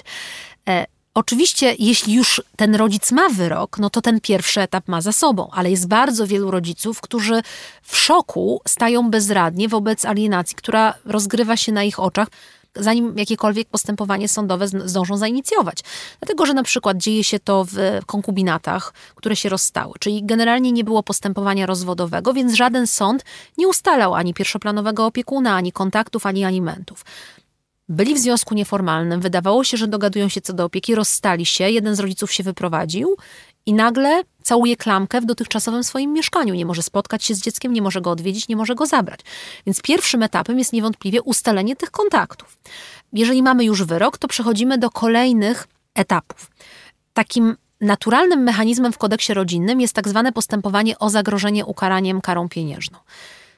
Oczywiście, 1.16 1.75
jeśli 1.78 2.14
już 2.14 2.42
ten 2.56 2.75
rodzic 2.75 3.12
ma 3.12 3.28
wyrok, 3.28 3.78
no 3.78 3.90
to 3.90 4.00
ten 4.00 4.20
pierwszy 4.20 4.61
etap 4.61 4.88
ma 4.88 5.00
za 5.00 5.12
sobą, 5.12 5.49
ale 5.52 5.70
jest 5.70 5.88
bardzo 5.88 6.26
wielu 6.26 6.50
rodziców, 6.50 7.00
którzy 7.00 7.42
w 7.82 7.96
szoku 7.96 8.61
stają 8.68 9.11
bezradnie 9.11 9.68
wobec 9.68 10.04
alienacji, 10.04 10.56
która 10.56 10.94
rozgrywa 11.04 11.56
się 11.56 11.73
na 11.73 11.85
ich 11.85 12.00
oczach 12.00 12.28
zanim 12.78 13.18
jakiekolwiek 13.18 13.68
postępowanie 13.68 14.28
sądowe 14.28 14.68
zdążą 14.68 15.16
zainicjować. 15.16 15.78
Dlatego, 16.20 16.46
że 16.46 16.54
na 16.54 16.62
przykład 16.62 16.96
dzieje 16.96 17.25
się 17.25 17.40
to 17.40 17.64
w 17.64 17.76
konkubinatach, 18.06 18.92
które 19.14 19.37
się 19.37 19.49
rozstały, 19.49 19.92
czyli 20.00 20.25
generalnie 20.25 20.73
nie 20.73 20.85
było 20.85 21.02
postępowania 21.02 21.66
rozwodowego, 21.66 22.35
więc 22.35 22.54
żaden 22.54 22.87
sąd 22.87 23.25
nie 23.58 23.68
ustalał 23.68 24.14
ani 24.14 24.35
pierwszoplanowego 24.35 25.06
opiekuna, 25.06 25.54
ani 25.54 25.73
kontaktów, 25.73 26.26
ani 26.26 26.44
alimentów. 26.44 27.04
Byli 27.88 28.14
w 28.14 28.19
związku 28.19 28.55
nieformalnym, 28.55 29.21
wydawało 29.21 29.64
się, 29.64 29.76
że 29.76 29.88
dogadują 29.88 30.28
się 30.28 30.40
co 30.40 30.52
do 30.52 30.64
opieki, 30.64 30.95
rozstali 30.95 31.47
się, 31.47 31.71
jeden 31.71 31.97
z 31.97 32.00
rodziców 32.00 32.33
się 32.33 32.43
wyprowadził 32.43 33.16
i 33.66 33.75
nagle 33.75 34.23
całuje 34.43 34.76
klamkę 34.76 35.21
w 35.21 35.26
dotychczasowym 35.26 35.85
swoim 35.85 36.12
mieszkaniu. 36.12 36.55
Nie 36.55 36.66
może 36.66 36.83
spotkać 36.83 37.25
się 37.25 37.35
z 37.35 37.40
dzieckiem, 37.40 37.73
nie 37.73 37.83
może 37.83 38.00
go 38.00 38.11
odwiedzić, 38.11 38.49
nie 38.49 38.57
może 38.57 38.75
go 38.75 38.87
zabrać. 38.87 39.21
Więc 39.66 39.83
pierwszym 39.83 40.23
etapem 40.23 40.59
jest 40.59 40.73
niewątpliwie 40.73 41.23
ustalenie 41.23 41.76
tych 41.76 41.90
kontaktów. 41.90 42.59
Jeżeli 43.12 43.43
mamy 43.43 43.64
już 43.64 43.83
wyrok, 43.83 44.19
to 44.19 44.28
przechodzimy 44.28 44.78
do 44.78 44.90
kolejnych 44.90 45.69
etapów. 45.95 46.50
Takim 47.12 47.57
naturalnym 47.81 48.43
mechanizmem 48.43 48.93
w 48.93 48.99
kodeksie 48.99 49.35
rodzinnym 49.35 49.81
jest 49.81 49.95
tak 49.95 50.09
zwane 50.09 50.33
postępowanie 50.33 50.99
o 50.99 51.11
zagrożenie 51.11 51.66
ukaraniem 51.66 52.21
karą 52.21 52.49
pieniężną. 52.49 52.99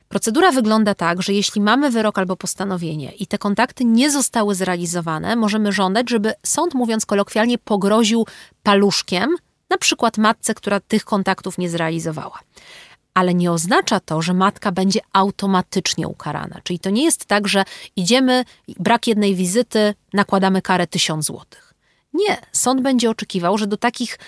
Procedura 0.08 0.52
wygląda 0.52 0.94
tak, 0.94 1.22
że 1.22 1.32
jeśli 1.32 1.60
mamy 1.60 1.90
wyrok 1.90 2.18
albo 2.18 2.36
postanowienie 2.36 3.12
i 3.12 3.26
te 3.26 3.38
kontakty 3.38 3.84
nie 3.84 4.10
zostały 4.10 4.54
zrealizowane, 4.54 5.36
możemy 5.36 5.72
żądać, 5.72 6.10
żeby 6.10 6.32
sąd, 6.46 6.74
mówiąc 6.74 7.06
kolokwialnie, 7.06 7.58
pogroził 7.58 8.26
paluszkiem, 8.62 9.36
na 9.70 9.78
przykład 9.78 10.18
matce, 10.18 10.54
która 10.54 10.80
tych 10.80 11.04
kontaktów 11.04 11.58
nie 11.58 11.70
zrealizowała. 11.70 12.38
Ale 13.14 13.34
nie 13.34 13.52
oznacza 13.52 14.00
to, 14.00 14.22
że 14.22 14.34
matka 14.34 14.72
będzie 14.72 15.00
automatycznie 15.12 16.08
ukarana. 16.08 16.60
Czyli 16.62 16.78
to 16.78 16.90
nie 16.90 17.04
jest 17.04 17.24
tak, 17.24 17.48
że 17.48 17.64
idziemy, 17.96 18.44
brak 18.78 19.06
jednej 19.06 19.34
wizyty, 19.34 19.94
nakładamy 20.12 20.62
karę 20.62 20.86
tysiąc 20.86 21.24
złotych. 21.24 21.74
Nie, 22.12 22.36
sąd 22.52 22.82
będzie 22.82 23.10
oczekiwał, 23.10 23.58
że 23.58 23.66
do 23.66 23.76
takich 23.76 24.18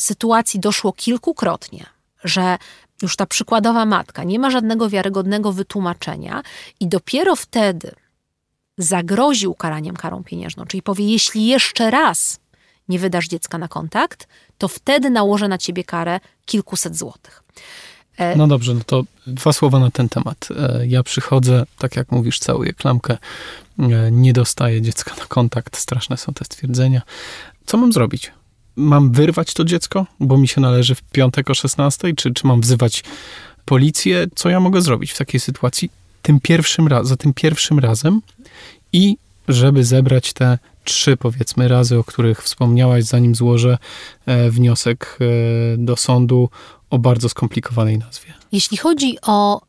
sytuacji 0.00 0.60
doszło 0.60 0.92
kilkukrotnie, 0.92 1.86
że 2.24 2.58
już 3.02 3.16
ta 3.16 3.26
przykładowa 3.26 3.84
matka 3.84 4.24
nie 4.24 4.38
ma 4.38 4.50
żadnego 4.50 4.88
wiarygodnego 4.88 5.52
wytłumaczenia 5.52 6.42
i 6.80 6.88
dopiero 6.88 7.36
wtedy 7.36 7.92
zagrozi 8.78 9.46
ukaraniem 9.46 9.96
karą 9.96 10.24
pieniężną, 10.24 10.64
czyli 10.66 10.82
powie, 10.82 11.06
jeśli 11.06 11.46
jeszcze 11.46 11.90
raz 11.90 12.40
nie 12.88 12.98
wydasz 12.98 13.28
dziecka 13.28 13.58
na 13.58 13.68
kontakt, 13.68 14.28
to 14.58 14.68
wtedy 14.68 15.10
nałożę 15.10 15.48
na 15.48 15.58
ciebie 15.58 15.84
karę 15.84 16.20
kilkuset 16.46 16.96
złotych. 16.96 17.42
E, 18.16 18.36
no 18.36 18.46
dobrze, 18.46 18.74
no 18.74 18.80
to 18.86 19.04
dwa 19.26 19.52
słowa 19.52 19.78
na 19.78 19.90
ten 19.90 20.08
temat. 20.08 20.48
E, 20.56 20.86
ja 20.86 21.02
przychodzę, 21.02 21.64
tak 21.78 21.96
jak 21.96 22.12
mówisz, 22.12 22.38
całuję 22.38 22.72
klamkę, 22.72 23.18
e, 23.78 24.10
nie 24.10 24.32
dostaję 24.32 24.82
dziecka 24.82 25.14
na 25.18 25.26
kontakt, 25.26 25.76
straszne 25.76 26.16
są 26.16 26.34
te 26.34 26.44
stwierdzenia. 26.44 27.02
Co 27.66 27.76
mam 27.76 27.92
zrobić? 27.92 28.32
Mam 28.76 29.12
wyrwać 29.12 29.54
to 29.54 29.64
dziecko, 29.64 30.06
bo 30.20 30.38
mi 30.38 30.48
się 30.48 30.60
należy 30.60 30.94
w 30.94 31.02
piątek 31.02 31.50
o 31.50 31.54
16, 31.54 32.14
czy, 32.14 32.34
czy 32.34 32.46
mam 32.46 32.60
wzywać 32.60 33.04
policję? 33.64 34.26
Co 34.34 34.48
ja 34.48 34.60
mogę 34.60 34.82
zrobić 34.82 35.12
w 35.12 35.18
takiej 35.18 35.40
sytuacji? 35.40 35.90
Tym 36.22 36.40
pierwszym 36.40 36.88
raz, 36.88 37.08
za 37.08 37.16
tym 37.16 37.34
pierwszym 37.34 37.78
razem 37.78 38.20
i 38.92 39.16
żeby 39.48 39.84
zebrać 39.84 40.32
te 40.32 40.58
trzy, 40.84 41.16
powiedzmy, 41.16 41.68
razy, 41.68 41.98
o 41.98 42.04
których 42.04 42.42
wspomniałaś, 42.42 43.04
zanim 43.04 43.34
złożę 43.34 43.78
wniosek 44.50 45.18
do 45.78 45.96
sądu 45.96 46.48
o 46.90 46.98
bardzo 46.98 47.28
skomplikowanej 47.28 47.98
nazwie. 47.98 48.34
Jeśli 48.52 48.76
chodzi 48.76 49.18
o 49.22 49.60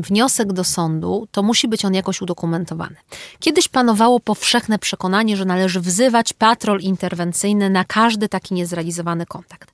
wniosek 0.00 0.52
do 0.52 0.64
sądu, 0.64 1.28
to 1.30 1.42
musi 1.42 1.68
być 1.68 1.84
on 1.84 1.94
jakoś 1.94 2.22
udokumentowany. 2.22 2.96
Kiedyś 3.40 3.68
panowało 3.68 4.20
powszechne 4.20 4.78
przekonanie, 4.78 5.36
że 5.36 5.44
należy 5.44 5.80
wzywać 5.80 6.32
patrol 6.32 6.80
interwencyjny 6.80 7.70
na 7.70 7.84
każdy 7.84 8.28
taki 8.28 8.54
niezrealizowany 8.54 9.26
kontakt. 9.26 9.72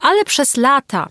Ale 0.00 0.24
przez 0.24 0.56
lata 0.56 1.08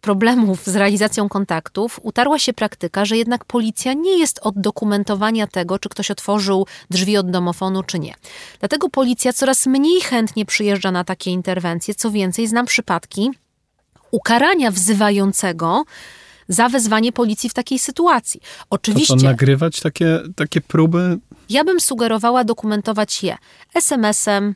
problemów 0.00 0.66
z 0.66 0.76
realizacją 0.76 1.28
kontaktów 1.28 2.00
utarła 2.02 2.38
się 2.38 2.52
praktyka, 2.52 3.04
że 3.04 3.16
jednak 3.16 3.44
policja 3.44 3.92
nie 3.92 4.18
jest 4.18 4.38
od 4.42 4.60
dokumentowania 4.60 5.46
tego, 5.46 5.78
czy 5.78 5.88
ktoś 5.88 6.10
otworzył 6.10 6.66
drzwi 6.90 7.16
od 7.16 7.30
domofonu, 7.30 7.82
czy 7.82 7.98
nie. 7.98 8.14
Dlatego 8.60 8.88
policja 8.88 9.32
coraz 9.32 9.66
mniej 9.66 10.00
chętnie 10.00 10.46
przyjeżdża 10.46 10.90
na 10.90 11.04
takie 11.04 11.30
interwencje. 11.30 11.94
Co 11.94 12.10
więcej, 12.10 12.46
znam 12.46 12.66
przypadki, 12.66 13.30
ukarania 14.10 14.70
wzywającego 14.70 15.84
za 16.48 16.68
wezwanie 16.68 17.12
policji 17.12 17.50
w 17.50 17.54
takiej 17.54 17.78
sytuacji. 17.78 18.40
Oczywiście. 18.70 19.16
To 19.16 19.22
nagrywać 19.22 19.80
takie, 19.80 20.20
takie 20.36 20.60
próby? 20.60 21.18
Ja 21.48 21.64
bym 21.64 21.80
sugerowała 21.80 22.44
dokumentować 22.44 23.22
je 23.22 23.36
SMS-em, 23.74 24.54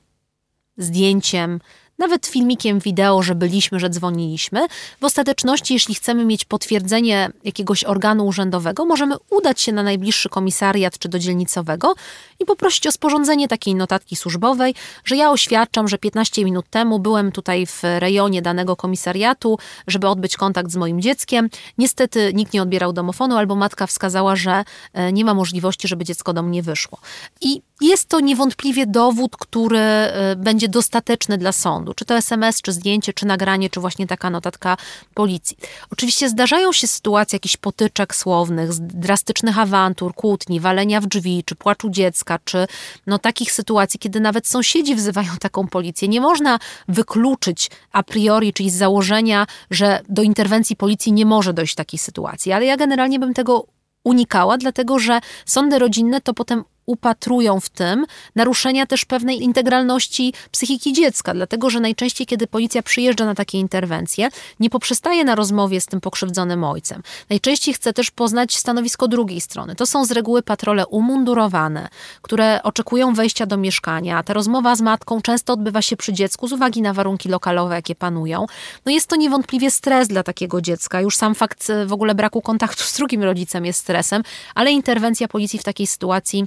zdjęciem, 0.76 1.60
nawet 2.02 2.26
filmikiem 2.26 2.78
wideo, 2.78 3.22
że 3.22 3.34
byliśmy, 3.34 3.80
że 3.80 3.90
dzwoniliśmy. 3.90 4.66
W 5.00 5.04
ostateczności, 5.04 5.74
jeśli 5.74 5.94
chcemy 5.94 6.24
mieć 6.24 6.44
potwierdzenie 6.44 7.30
jakiegoś 7.44 7.84
organu 7.84 8.26
urzędowego, 8.26 8.84
możemy 8.84 9.14
udać 9.30 9.60
się 9.60 9.72
na 9.72 9.82
najbliższy 9.82 10.28
komisariat 10.28 10.98
czy 10.98 11.08
do 11.08 11.18
dzielnicowego 11.18 11.94
i 12.40 12.44
poprosić 12.44 12.86
o 12.86 12.92
sporządzenie 12.92 13.48
takiej 13.48 13.74
notatki 13.74 14.16
służbowej, 14.16 14.74
że 15.04 15.16
ja 15.16 15.30
oświadczam, 15.30 15.88
że 15.88 15.98
15 15.98 16.44
minut 16.44 16.70
temu 16.70 16.98
byłem 16.98 17.32
tutaj 17.32 17.66
w 17.66 17.82
rejonie 17.98 18.42
danego 18.42 18.76
komisariatu, 18.76 19.58
żeby 19.86 20.08
odbyć 20.08 20.36
kontakt 20.36 20.70
z 20.70 20.76
moim 20.76 21.00
dzieckiem. 21.00 21.48
Niestety 21.78 22.32
nikt 22.34 22.52
nie 22.52 22.62
odbierał 22.62 22.92
domofonu, 22.92 23.36
albo 23.36 23.54
matka 23.54 23.86
wskazała, 23.86 24.36
że 24.36 24.64
e, 24.92 25.12
nie 25.12 25.24
ma 25.24 25.34
możliwości, 25.34 25.88
żeby 25.88 26.04
dziecko 26.04 26.32
do 26.32 26.42
mnie 26.42 26.62
wyszło. 26.62 26.98
I 27.40 27.62
jest 27.80 28.08
to 28.08 28.20
niewątpliwie 28.20 28.86
dowód, 28.86 29.36
który 29.36 29.78
e, 29.78 30.36
będzie 30.36 30.68
dostateczny 30.68 31.38
dla 31.38 31.52
sądu. 31.52 31.91
Czy 31.94 32.04
to 32.04 32.14
SMS, 32.14 32.62
czy 32.62 32.72
zdjęcie, 32.72 33.12
czy 33.12 33.26
nagranie, 33.26 33.70
czy 33.70 33.80
właśnie 33.80 34.06
taka 34.06 34.30
notatka 34.30 34.76
policji. 35.14 35.56
Oczywiście 35.90 36.28
zdarzają 36.28 36.72
się 36.72 36.86
sytuacje 36.86 37.36
jakichś 37.36 37.56
potyczek 37.56 38.14
słownych, 38.14 38.72
drastycznych 38.78 39.58
awantur, 39.58 40.14
kłótni, 40.14 40.60
walenia 40.60 41.00
w 41.00 41.06
drzwi, 41.06 41.42
czy 41.46 41.54
płaczu 41.54 41.90
dziecka, 41.90 42.38
czy 42.44 42.66
no 43.06 43.18
takich 43.18 43.52
sytuacji, 43.52 44.00
kiedy 44.00 44.20
nawet 44.20 44.46
sąsiedzi 44.46 44.94
wzywają 44.94 45.36
taką 45.40 45.68
policję. 45.68 46.08
Nie 46.08 46.20
można 46.20 46.58
wykluczyć 46.88 47.70
a 47.92 48.02
priori, 48.02 48.52
czyli 48.52 48.70
z 48.70 48.74
założenia, 48.74 49.46
że 49.70 50.00
do 50.08 50.22
interwencji 50.22 50.76
policji 50.76 51.12
nie 51.12 51.26
może 51.26 51.52
dojść 51.52 51.74
takiej 51.74 51.98
sytuacji. 51.98 52.52
Ale 52.52 52.66
ja 52.66 52.76
generalnie 52.76 53.18
bym 53.18 53.34
tego 53.34 53.66
unikała, 54.04 54.58
dlatego 54.58 54.98
że 54.98 55.20
sądy 55.46 55.78
rodzinne 55.78 56.20
to 56.20 56.34
potem 56.34 56.64
upatrują 56.86 57.60
w 57.60 57.68
tym 57.68 58.06
naruszenia 58.36 58.86
też 58.86 59.04
pewnej 59.04 59.42
integralności 59.42 60.34
psychiki 60.50 60.92
dziecka, 60.92 61.34
dlatego 61.34 61.70
że 61.70 61.80
najczęściej, 61.80 62.26
kiedy 62.26 62.46
policja 62.46 62.82
przyjeżdża 62.82 63.24
na 63.24 63.34
takie 63.34 63.58
interwencje, 63.58 64.28
nie 64.60 64.70
poprzestaje 64.70 65.24
na 65.24 65.34
rozmowie 65.34 65.80
z 65.80 65.86
tym 65.86 66.00
pokrzywdzonym 66.00 66.64
ojcem. 66.64 67.02
Najczęściej 67.30 67.74
chce 67.74 67.92
też 67.92 68.10
poznać 68.10 68.56
stanowisko 68.56 69.08
drugiej 69.08 69.40
strony. 69.40 69.74
To 69.74 69.86
są 69.86 70.04
z 70.04 70.10
reguły 70.10 70.42
patrole 70.42 70.86
umundurowane, 70.86 71.88
które 72.22 72.62
oczekują 72.62 73.14
wejścia 73.14 73.46
do 73.46 73.56
mieszkania. 73.56 74.22
Ta 74.22 74.32
rozmowa 74.32 74.76
z 74.76 74.80
matką 74.80 75.22
często 75.22 75.52
odbywa 75.52 75.82
się 75.82 75.96
przy 75.96 76.12
dziecku 76.12 76.48
z 76.48 76.52
uwagi 76.52 76.82
na 76.82 76.92
warunki 76.92 77.28
lokalowe, 77.28 77.74
jakie 77.74 77.94
panują. 77.94 78.46
No 78.86 78.92
jest 78.92 79.08
to 79.08 79.16
niewątpliwie 79.16 79.70
stres 79.70 80.08
dla 80.08 80.22
takiego 80.22 80.60
dziecka. 80.60 81.00
Już 81.00 81.16
sam 81.16 81.34
fakt 81.34 81.70
e, 81.70 81.86
w 81.86 81.92
ogóle 81.92 82.14
braku 82.14 82.42
kontaktu 82.42 82.82
z 82.84 82.92
drugim 82.96 83.22
rodzicem 83.22 83.66
jest 83.66 83.78
stresem, 83.78 84.22
ale 84.54 84.70
interwencja 84.70 85.28
policji 85.28 85.58
w 85.58 85.64
takiej 85.64 85.86
sytuacji 85.86 86.46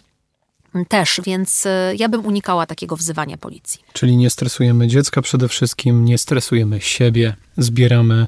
też, 0.84 1.22
więc 1.26 1.66
e, 1.66 1.94
ja 1.98 2.10
bym 2.10 2.26
unikała 2.26 2.66
takiego 2.66 2.96
wzywania 2.96 3.38
policji. 3.38 3.82
Czyli 3.94 4.18
nie 4.18 4.30
stresujemy 4.30 4.88
dziecka 4.88 5.22
przede 5.22 5.48
wszystkim, 5.48 6.06
nie 6.06 6.18
stresujemy 6.18 6.82
siebie, 6.82 7.36
zbieramy 7.58 8.28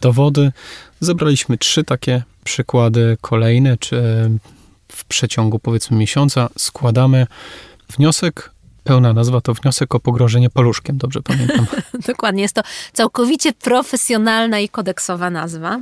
dowody. 0.00 0.52
Zebraliśmy 1.00 1.58
trzy 1.58 1.84
takie 1.84 2.22
przykłady 2.44 3.16
kolejne, 3.20 3.76
czy 3.76 4.02
w 4.92 5.04
przeciągu 5.04 5.58
powiedzmy 5.58 5.96
miesiąca 5.96 6.48
składamy 6.58 7.26
wniosek 7.96 8.53
Pełna 8.84 9.12
nazwa 9.12 9.40
to 9.40 9.54
wniosek 9.54 9.94
o 9.94 10.00
pogrożenie 10.00 10.50
paluszkiem, 10.50 10.98
dobrze 10.98 11.22
pamiętam. 11.22 11.66
Dokładnie, 12.06 12.42
jest 12.42 12.54
to 12.54 12.62
całkowicie 12.92 13.52
profesjonalna 13.52 14.60
i 14.60 14.68
kodeksowa 14.68 15.30
nazwa. 15.30 15.80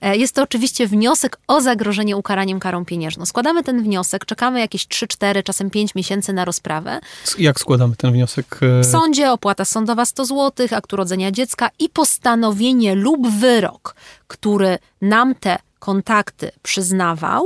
E, 0.00 0.16
jest 0.16 0.34
to 0.34 0.42
oczywiście 0.42 0.86
wniosek 0.86 1.38
o 1.46 1.60
zagrożenie 1.60 2.16
ukaraniem 2.16 2.60
karą 2.60 2.84
pieniężną. 2.84 3.26
Składamy 3.26 3.62
ten 3.64 3.82
wniosek, 3.82 4.24
czekamy 4.24 4.60
jakieś 4.60 4.86
3-4, 4.86 5.42
czasem 5.42 5.70
5 5.70 5.94
miesięcy 5.94 6.32
na 6.32 6.44
rozprawę. 6.44 7.00
Jak 7.38 7.60
składamy 7.60 7.96
ten 7.96 8.12
wniosek? 8.12 8.60
E, 8.62 8.80
w 8.80 8.86
sądzie 8.86 9.32
opłata 9.32 9.64
sądowa 9.64 10.04
100 10.04 10.24
zł, 10.24 10.66
akt 10.70 10.92
urodzenia 10.92 11.32
dziecka 11.32 11.70
i 11.78 11.88
postanowienie 11.88 12.94
lub 12.94 13.28
wyrok, 13.28 13.94
który 14.28 14.78
nam 15.02 15.34
te 15.34 15.58
kontakty 15.78 16.50
przyznawał 16.62 17.44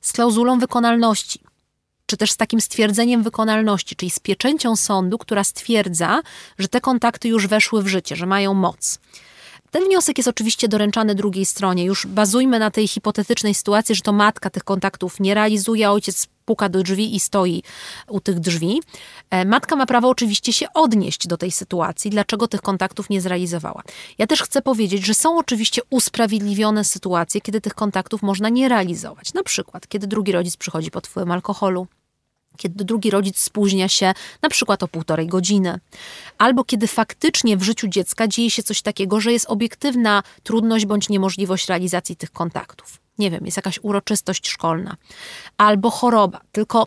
z 0.00 0.12
klauzulą 0.12 0.58
wykonalności 0.58 1.40
czy 2.06 2.16
też 2.16 2.30
z 2.30 2.36
takim 2.36 2.60
stwierdzeniem 2.60 3.22
wykonalności, 3.22 3.96
czyli 3.96 4.10
z 4.10 4.18
pieczęcią 4.18 4.76
sądu, 4.76 5.18
która 5.18 5.44
stwierdza, 5.44 6.22
że 6.58 6.68
te 6.68 6.80
kontakty 6.80 7.28
już 7.28 7.46
weszły 7.46 7.82
w 7.82 7.88
życie, 7.88 8.16
że 8.16 8.26
mają 8.26 8.54
moc. 8.54 8.98
Ten 9.74 9.84
wniosek 9.84 10.18
jest 10.18 10.28
oczywiście 10.28 10.68
doręczany 10.68 11.14
drugiej 11.14 11.46
stronie. 11.46 11.84
Już 11.84 12.06
bazujmy 12.06 12.58
na 12.58 12.70
tej 12.70 12.88
hipotetycznej 12.88 13.54
sytuacji, 13.54 13.94
że 13.94 14.00
to 14.00 14.12
matka 14.12 14.50
tych 14.50 14.64
kontaktów 14.64 15.20
nie 15.20 15.34
realizuje, 15.34 15.90
ojciec 15.90 16.26
puka 16.44 16.68
do 16.68 16.82
drzwi 16.82 17.16
i 17.16 17.20
stoi 17.20 17.62
u 18.08 18.20
tych 18.20 18.40
drzwi. 18.40 18.80
E, 19.30 19.44
matka 19.44 19.76
ma 19.76 19.86
prawo 19.86 20.08
oczywiście 20.08 20.52
się 20.52 20.66
odnieść 20.74 21.26
do 21.26 21.36
tej 21.36 21.50
sytuacji, 21.50 22.10
dlaczego 22.10 22.48
tych 22.48 22.62
kontaktów 22.62 23.10
nie 23.10 23.20
zrealizowała. 23.20 23.82
Ja 24.18 24.26
też 24.26 24.42
chcę 24.42 24.62
powiedzieć, 24.62 25.06
że 25.06 25.14
są 25.14 25.38
oczywiście 25.38 25.82
usprawiedliwione 25.90 26.84
sytuacje, 26.84 27.40
kiedy 27.40 27.60
tych 27.60 27.74
kontaktów 27.74 28.22
można 28.22 28.48
nie 28.48 28.68
realizować. 28.68 29.34
Na 29.34 29.42
przykład, 29.42 29.88
kiedy 29.88 30.06
drugi 30.06 30.32
rodzic 30.32 30.56
przychodzi 30.56 30.90
pod 30.90 31.06
wpływem 31.06 31.30
alkoholu, 31.30 31.86
kiedy 32.56 32.84
drugi 32.84 33.10
rodzic 33.10 33.38
spóźnia 33.38 33.88
się 33.88 34.12
na 34.42 34.48
przykład 34.48 34.82
o 34.82 34.88
półtorej 34.88 35.26
godziny, 35.26 35.80
albo 36.38 36.64
kiedy 36.64 36.86
faktycznie 36.86 37.56
w 37.56 37.62
życiu 37.62 37.88
dziecka 37.88 38.28
dzieje 38.28 38.50
się 38.50 38.62
coś 38.62 38.82
takiego, 38.82 39.20
że 39.20 39.32
jest 39.32 39.46
obiektywna 39.48 40.22
trudność 40.42 40.86
bądź 40.86 41.08
niemożliwość 41.08 41.68
realizacji 41.68 42.16
tych 42.16 42.30
kontaktów. 42.30 42.98
Nie 43.18 43.30
wiem, 43.30 43.44
jest 43.44 43.56
jakaś 43.56 43.78
uroczystość 43.82 44.48
szkolna, 44.48 44.96
albo 45.56 45.90
choroba. 45.90 46.40
Tylko 46.52 46.86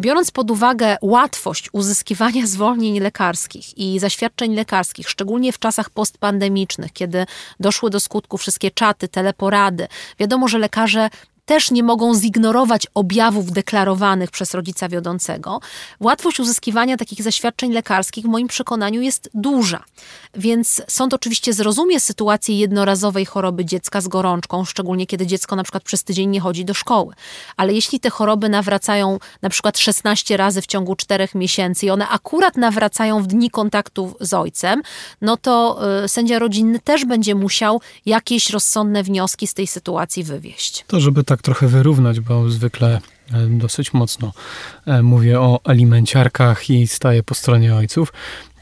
Biorąc 0.00 0.30
pod 0.30 0.50
uwagę 0.50 0.96
łatwość 1.02 1.68
uzyskiwania 1.72 2.46
zwolnień 2.56 3.00
lekarskich 3.00 3.78
i 3.78 3.98
zaświadczeń 3.98 4.54
lekarskich, 4.54 5.08
szczególnie 5.08 5.52
w 5.52 5.58
czasach 5.58 5.90
postpandemicznych, 5.90 6.92
kiedy 6.92 7.26
doszły 7.60 7.90
do 7.90 8.00
skutku 8.00 8.38
wszystkie 8.38 8.70
czaty, 8.70 9.08
teleporady, 9.08 9.88
wiadomo, 10.18 10.48
że 10.48 10.58
lekarze 10.58 11.10
też 11.48 11.70
nie 11.70 11.82
mogą 11.82 12.14
zignorować 12.14 12.86
objawów 12.94 13.52
deklarowanych 13.52 14.30
przez 14.30 14.54
rodzica 14.54 14.88
wiodącego, 14.88 15.60
łatwość 16.00 16.40
uzyskiwania 16.40 16.96
takich 16.96 17.22
zaświadczeń 17.22 17.72
lekarskich 17.72 18.24
w 18.24 18.28
moim 18.28 18.48
przekonaniu 18.48 19.00
jest 19.00 19.30
duża. 19.34 19.84
Więc 20.34 20.82
sąd 20.88 21.14
oczywiście 21.14 21.52
zrozumie 21.52 22.00
sytuację 22.00 22.58
jednorazowej 22.58 23.26
choroby 23.26 23.64
dziecka 23.64 24.00
z 24.00 24.08
gorączką, 24.08 24.64
szczególnie 24.64 25.06
kiedy 25.06 25.26
dziecko 25.26 25.56
na 25.56 25.62
przykład 25.62 25.82
przez 25.82 26.04
tydzień 26.04 26.30
nie 26.30 26.40
chodzi 26.40 26.64
do 26.64 26.74
szkoły. 26.74 27.14
Ale 27.56 27.72
jeśli 27.72 28.00
te 28.00 28.10
choroby 28.10 28.48
nawracają 28.48 29.18
na 29.42 29.50
przykład 29.50 29.78
16 29.78 30.36
razy 30.36 30.62
w 30.62 30.66
ciągu 30.66 30.96
4 30.96 31.28
miesięcy 31.34 31.86
i 31.86 31.90
one 31.90 32.08
akurat 32.08 32.56
nawracają 32.56 33.22
w 33.22 33.26
dni 33.26 33.50
kontaktu 33.50 34.14
z 34.20 34.34
ojcem, 34.34 34.82
no 35.20 35.36
to 35.36 35.80
y, 36.04 36.08
sędzia 36.08 36.38
rodzinny 36.38 36.78
też 36.78 37.04
będzie 37.04 37.34
musiał 37.34 37.80
jakieś 38.06 38.50
rozsądne 38.50 39.02
wnioski 39.02 39.46
z 39.46 39.54
tej 39.54 39.66
sytuacji 39.66 40.24
wywieźć. 40.24 40.84
To, 40.86 41.00
żeby 41.00 41.24
tak 41.24 41.37
trochę 41.42 41.68
wyrównać, 41.68 42.20
bo 42.20 42.50
zwykle 42.50 43.00
e, 43.32 43.46
dosyć 43.46 43.92
mocno 43.92 44.32
e, 44.86 45.02
mówię 45.02 45.40
o 45.40 45.60
alimenciarkach 45.64 46.70
i 46.70 46.86
staję 46.86 47.22
po 47.22 47.34
stronie 47.34 47.74
ojców, 47.74 48.12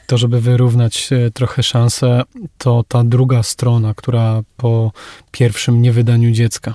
to 0.06 0.18
żeby 0.18 0.40
wyrównać 0.40 1.08
e, 1.12 1.30
trochę 1.30 1.62
szanse, 1.62 2.22
to 2.58 2.84
ta 2.88 3.04
druga 3.04 3.42
strona, 3.42 3.94
która 3.94 4.42
po 4.56 4.92
pierwszym 5.30 5.82
niewydaniu 5.82 6.30
dziecka. 6.30 6.74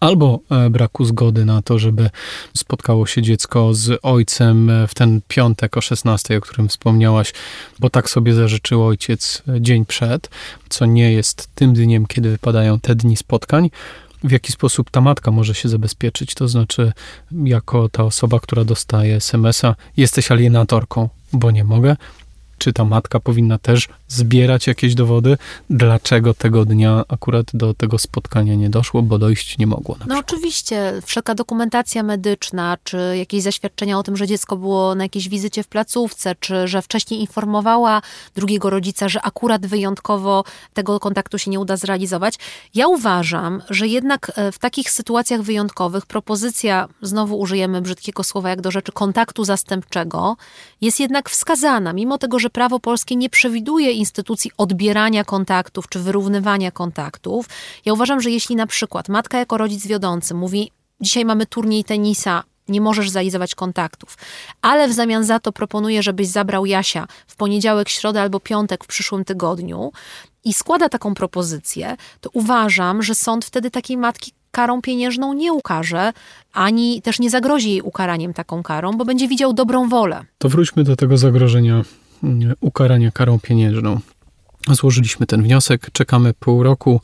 Albo 0.00 0.40
braku 0.70 1.04
zgody 1.04 1.44
na 1.44 1.62
to, 1.62 1.78
żeby 1.78 2.10
spotkało 2.56 3.06
się 3.06 3.22
dziecko 3.22 3.74
z 3.74 4.00
ojcem 4.02 4.70
w 4.88 4.94
ten 4.94 5.20
piątek 5.28 5.76
o 5.76 5.80
16, 5.80 6.38
o 6.38 6.40
którym 6.40 6.68
wspomniałaś, 6.68 7.32
bo 7.80 7.90
tak 7.90 8.10
sobie 8.10 8.34
zażyczył 8.34 8.86
ojciec 8.86 9.42
dzień 9.60 9.86
przed, 9.86 10.30
co 10.68 10.86
nie 10.86 11.12
jest 11.12 11.48
tym 11.54 11.72
dniem, 11.72 12.06
kiedy 12.06 12.30
wypadają 12.30 12.80
te 12.80 12.94
dni 12.94 13.16
spotkań, 13.16 13.70
w 14.24 14.30
jaki 14.30 14.52
sposób 14.52 14.90
ta 14.90 15.00
matka 15.00 15.30
może 15.30 15.54
się 15.54 15.68
zabezpieczyć. 15.68 16.34
To 16.34 16.48
znaczy, 16.48 16.92
jako 17.44 17.88
ta 17.88 18.04
osoba, 18.04 18.40
która 18.40 18.64
dostaje 18.64 19.16
SMS-a, 19.16 19.74
jesteś 19.96 20.30
alienatorką, 20.30 21.08
bo 21.32 21.50
nie 21.50 21.64
mogę, 21.64 21.96
czy 22.62 22.72
ta 22.72 22.84
matka 22.84 23.20
powinna 23.20 23.58
też 23.58 23.88
zbierać 24.08 24.66
jakieś 24.66 24.94
dowody, 24.94 25.36
dlaczego 25.70 26.34
tego 26.34 26.64
dnia 26.64 27.04
akurat 27.08 27.46
do 27.54 27.74
tego 27.74 27.98
spotkania 27.98 28.54
nie 28.54 28.70
doszło, 28.70 29.02
bo 29.02 29.18
dojść 29.18 29.58
nie 29.58 29.66
mogło. 29.66 29.96
no 30.06 30.18
oczywiście, 30.18 30.92
wszelka 31.04 31.34
dokumentacja 31.34 32.02
medyczna, 32.02 32.76
czy 32.84 33.14
jakieś 33.16 33.42
zaświadczenia 33.42 33.98
o 33.98 34.02
tym, 34.02 34.16
że 34.16 34.26
dziecko 34.26 34.56
było 34.56 34.94
na 34.94 35.04
jakiejś 35.04 35.28
wizycie 35.28 35.62
w 35.62 35.68
placówce, 35.68 36.34
czy 36.40 36.68
że 36.68 36.82
wcześniej 36.82 37.20
informowała 37.20 38.02
drugiego 38.34 38.70
rodzica, 38.70 39.08
że 39.08 39.22
akurat 39.22 39.66
wyjątkowo 39.66 40.44
tego 40.74 41.00
kontaktu 41.00 41.38
się 41.38 41.50
nie 41.50 41.60
uda 41.60 41.76
zrealizować. 41.76 42.34
Ja 42.74 42.88
uważam, 42.88 43.62
że 43.70 43.88
jednak 43.88 44.32
e, 44.34 44.52
w 44.52 44.58
takich 44.58 44.90
sytuacjach 44.90 45.42
wyjątkowych 45.42 46.06
propozycja, 46.06 46.88
znowu 47.02 47.38
użyjemy 47.38 47.80
brzydkiego 47.80 48.24
słowa 48.24 48.50
jak 48.50 48.60
do 48.60 48.70
rzeczy, 48.70 48.92
kontaktu 48.92 49.44
zastępczego 49.44 50.36
jest 50.80 51.00
jednak 51.00 51.30
wskazana, 51.30 51.92
mimo 51.92 52.18
tego, 52.18 52.38
że 52.38 52.50
prawo 52.52 52.80
polskie 52.80 53.16
nie 53.16 53.30
przewiduje 53.30 53.92
instytucji 53.92 54.50
odbierania 54.58 55.24
kontaktów 55.24 55.88
czy 55.88 55.98
wyrównywania 55.98 56.70
kontaktów. 56.70 57.46
Ja 57.84 57.92
uważam, 57.92 58.20
że 58.20 58.30
jeśli 58.30 58.56
na 58.56 58.66
przykład 58.66 59.08
matka 59.08 59.38
jako 59.38 59.58
rodzic 59.58 59.86
wiodący 59.86 60.34
mówi, 60.34 60.70
dzisiaj 61.00 61.24
mamy 61.24 61.46
turniej 61.46 61.84
tenisa, 61.84 62.42
nie 62.68 62.80
możesz 62.80 63.10
zrealizować 63.10 63.54
kontaktów. 63.54 64.18
Ale 64.62 64.88
w 64.88 64.92
zamian 64.92 65.24
za 65.24 65.40
to 65.40 65.52
proponuję, 65.52 66.02
żebyś 66.02 66.28
zabrał 66.28 66.66
Jasia 66.66 67.06
w 67.26 67.36
poniedziałek, 67.36 67.88
środę 67.88 68.22
albo 68.22 68.40
piątek 68.40 68.84
w 68.84 68.86
przyszłym 68.86 69.24
tygodniu 69.24 69.92
i 70.44 70.52
składa 70.52 70.88
taką 70.88 71.14
propozycję, 71.14 71.96
to 72.20 72.30
uważam, 72.32 73.02
że 73.02 73.14
sąd 73.14 73.44
wtedy 73.44 73.70
takiej 73.70 73.96
matki 73.96 74.32
karą 74.50 74.82
pieniężną 74.82 75.32
nie 75.32 75.52
ukarze, 75.52 76.12
ani 76.52 77.02
też 77.02 77.18
nie 77.18 77.30
zagrozi 77.30 77.70
jej 77.70 77.82
ukaraniem 77.82 78.34
taką 78.34 78.62
karą, 78.62 78.92
bo 78.92 79.04
będzie 79.04 79.28
widział 79.28 79.52
dobrą 79.52 79.88
wolę. 79.88 80.24
To 80.38 80.48
wróćmy 80.48 80.84
do 80.84 80.96
tego 80.96 81.18
zagrożenia 81.18 81.82
ukarania 82.60 83.10
karą 83.10 83.40
pieniężną. 83.40 84.00
Złożyliśmy 84.68 85.26
ten 85.26 85.42
wniosek, 85.42 85.90
czekamy 85.92 86.34
pół 86.34 86.62
roku. 86.62 87.00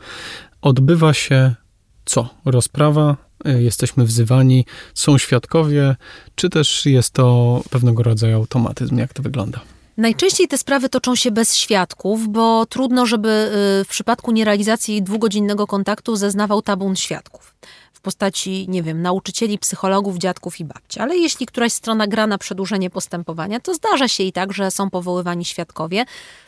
Odbywa 0.62 1.14
się 1.14 1.54
co? 2.04 2.28
Rozprawa, 2.44 3.16
y, 3.46 3.62
jesteśmy 3.62 4.04
wzywani, 4.04 4.64
są 4.94 5.18
świadkowie, 5.18 5.96
czy 6.34 6.50
też 6.50 6.86
jest 6.86 7.10
to 7.10 7.60
pewnego 7.70 8.02
rodzaju 8.02 8.36
automatyzm? 8.36 8.98
Jak 8.98 9.12
to 9.12 9.22
wygląda? 9.22 9.60
Najczęściej 9.96 10.48
te 10.48 10.58
sprawy 10.58 10.88
toczą 10.88 11.14
się 11.14 11.30
bez 11.30 11.54
świadków, 11.54 12.28
bo 12.28 12.66
trudno, 12.66 13.06
żeby 13.06 13.28
y, 13.28 13.84
w 13.84 13.88
przypadku 13.88 14.32
nierealizacji 14.32 15.02
dwugodzinnego 15.02 15.66
kontaktu 15.66 16.16
zeznawał 16.16 16.62
tabun 16.62 16.96
świadków 16.96 17.54
w 17.98 18.00
postaci, 18.00 18.66
nie 18.68 18.82
wiem, 18.82 19.02
nauczycieli, 19.02 19.58
psychologów, 19.58 20.18
dziadków 20.18 20.60
i 20.60 20.64
babci. 20.64 21.00
Ale 21.00 21.16
jeśli 21.16 21.46
któraś 21.46 21.72
strona 21.72 22.06
gra 22.06 22.26
na 22.26 22.38
przedłużenie 22.38 22.90
postępowania, 22.90 23.60
to 23.60 23.74
zdarza 23.74 24.08
się 24.08 24.22
i 24.22 24.32
tak, 24.32 24.52
że 24.52 24.70
są 24.70 24.90
powoływani 24.90 25.44
świadkowie. 25.44 26.04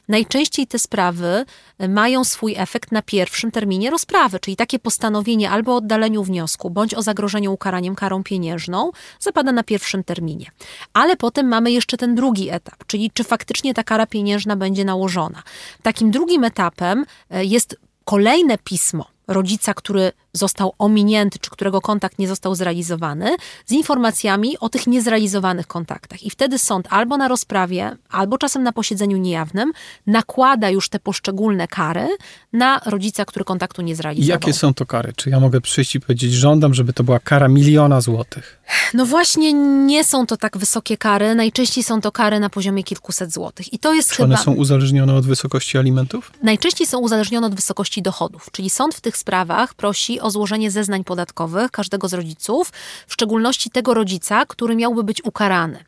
Najczęściej 0.08 0.66
te 0.66 0.78
sprawy 0.78 1.44
y, 1.82 1.88
mają 1.88 2.24
swój 2.24 2.54
efekt 2.56 2.92
na 2.92 3.02
pierwszym 3.02 3.50
terminie 3.50 3.90
rozprawy, 3.90 4.40
czyli 4.40 4.56
takie 4.56 4.78
postanowienie 4.78 5.50
albo 5.50 5.72
o 5.72 5.76
oddaleniu 5.76 6.22
wniosku, 6.22 6.70
bądź 6.70 6.94
o 6.94 7.02
zagrożeniu 7.02 7.52
ukaraniem 7.52 7.94
karą 7.94 8.22
pieniężną 8.22 8.90
zapada 9.20 9.52
na 9.52 9.62
pierwszym 9.62 10.04
terminie. 10.04 10.50
Ale 10.92 11.16
potem 11.16 11.48
mamy 11.48 11.72
jeszcze 11.72 11.96
ten 11.96 12.14
drugi 12.14 12.50
etap, 12.50 12.86
czyli 12.86 13.10
czy 13.10 13.24
faktycznie 13.24 13.74
ta 13.74 13.84
kara 13.84 14.06
pieniężna 14.06 14.56
będzie 14.56 14.84
nałożona. 14.84 15.42
Takim 15.82 16.10
drugim 16.10 16.44
etapem 16.44 17.04
y, 17.34 17.44
jest 17.44 17.76
kolejne 18.04 18.58
pismo 18.58 19.06
rodzica, 19.30 19.74
który 19.74 20.12
został 20.32 20.72
ominięty, 20.78 21.38
czy 21.38 21.50
którego 21.50 21.80
kontakt 21.80 22.18
nie 22.18 22.28
został 22.28 22.54
zrealizowany, 22.54 23.36
z 23.66 23.72
informacjami 23.72 24.58
o 24.58 24.68
tych 24.68 24.86
niezrealizowanych 24.86 25.66
kontaktach. 25.66 26.22
I 26.22 26.30
wtedy 26.30 26.58
sąd 26.58 26.86
albo 26.90 27.16
na 27.16 27.28
rozprawie, 27.28 27.96
albo 28.10 28.38
czasem 28.38 28.62
na 28.62 28.72
posiedzeniu 28.72 29.16
niejawnym 29.16 29.72
nakłada 30.06 30.70
już 30.70 30.88
te 30.88 31.00
poszczególne 31.00 31.68
kary 31.68 32.08
na 32.52 32.80
rodzica, 32.86 33.24
który 33.24 33.44
kontaktu 33.44 33.82
nie 33.82 33.96
zrealizował. 33.96 34.40
Jakie 34.40 34.52
są 34.52 34.74
to 34.74 34.86
kary? 34.86 35.12
Czy 35.16 35.30
ja 35.30 35.40
mogę 35.40 35.60
przyjść 35.60 35.94
i 35.94 36.00
powiedzieć, 36.00 36.32
żądam, 36.32 36.74
żeby 36.74 36.92
to 36.92 37.04
była 37.04 37.18
kara 37.18 37.48
miliona 37.48 38.00
złotych? 38.00 38.60
No 38.94 39.06
właśnie 39.06 39.52
nie 39.86 40.04
są 40.04 40.26
to 40.26 40.36
tak 40.36 40.58
wysokie 40.58 40.96
kary. 40.96 41.34
Najczęściej 41.34 41.84
są 41.84 42.00
to 42.00 42.12
kary 42.12 42.40
na 42.40 42.50
poziomie 42.50 42.84
kilkuset 42.84 43.32
złotych. 43.32 43.72
I 43.72 43.78
to 43.78 43.94
jest 43.94 44.10
Czy 44.10 44.16
chyba... 44.16 44.26
one 44.26 44.36
są 44.38 44.52
uzależnione 44.52 45.14
od 45.14 45.26
wysokości 45.26 45.78
alimentów? 45.78 46.32
Najczęściej 46.42 46.86
są 46.86 46.98
uzależnione 46.98 47.46
od 47.46 47.54
wysokości 47.54 48.02
dochodów. 48.02 48.48
Czyli 48.52 48.70
sąd 48.70 48.94
w 48.94 49.00
tych 49.00 49.16
sprawach 49.16 49.74
prosi 49.74 50.19
o 50.20 50.30
złożenie 50.30 50.70
zeznań 50.70 51.04
podatkowych 51.04 51.70
każdego 51.70 52.08
z 52.08 52.12
rodziców, 52.12 52.72
w 53.06 53.12
szczególności 53.12 53.70
tego 53.70 53.94
rodzica, 53.94 54.46
który 54.46 54.76
miałby 54.76 55.04
być 55.04 55.24
ukarany. 55.24 55.84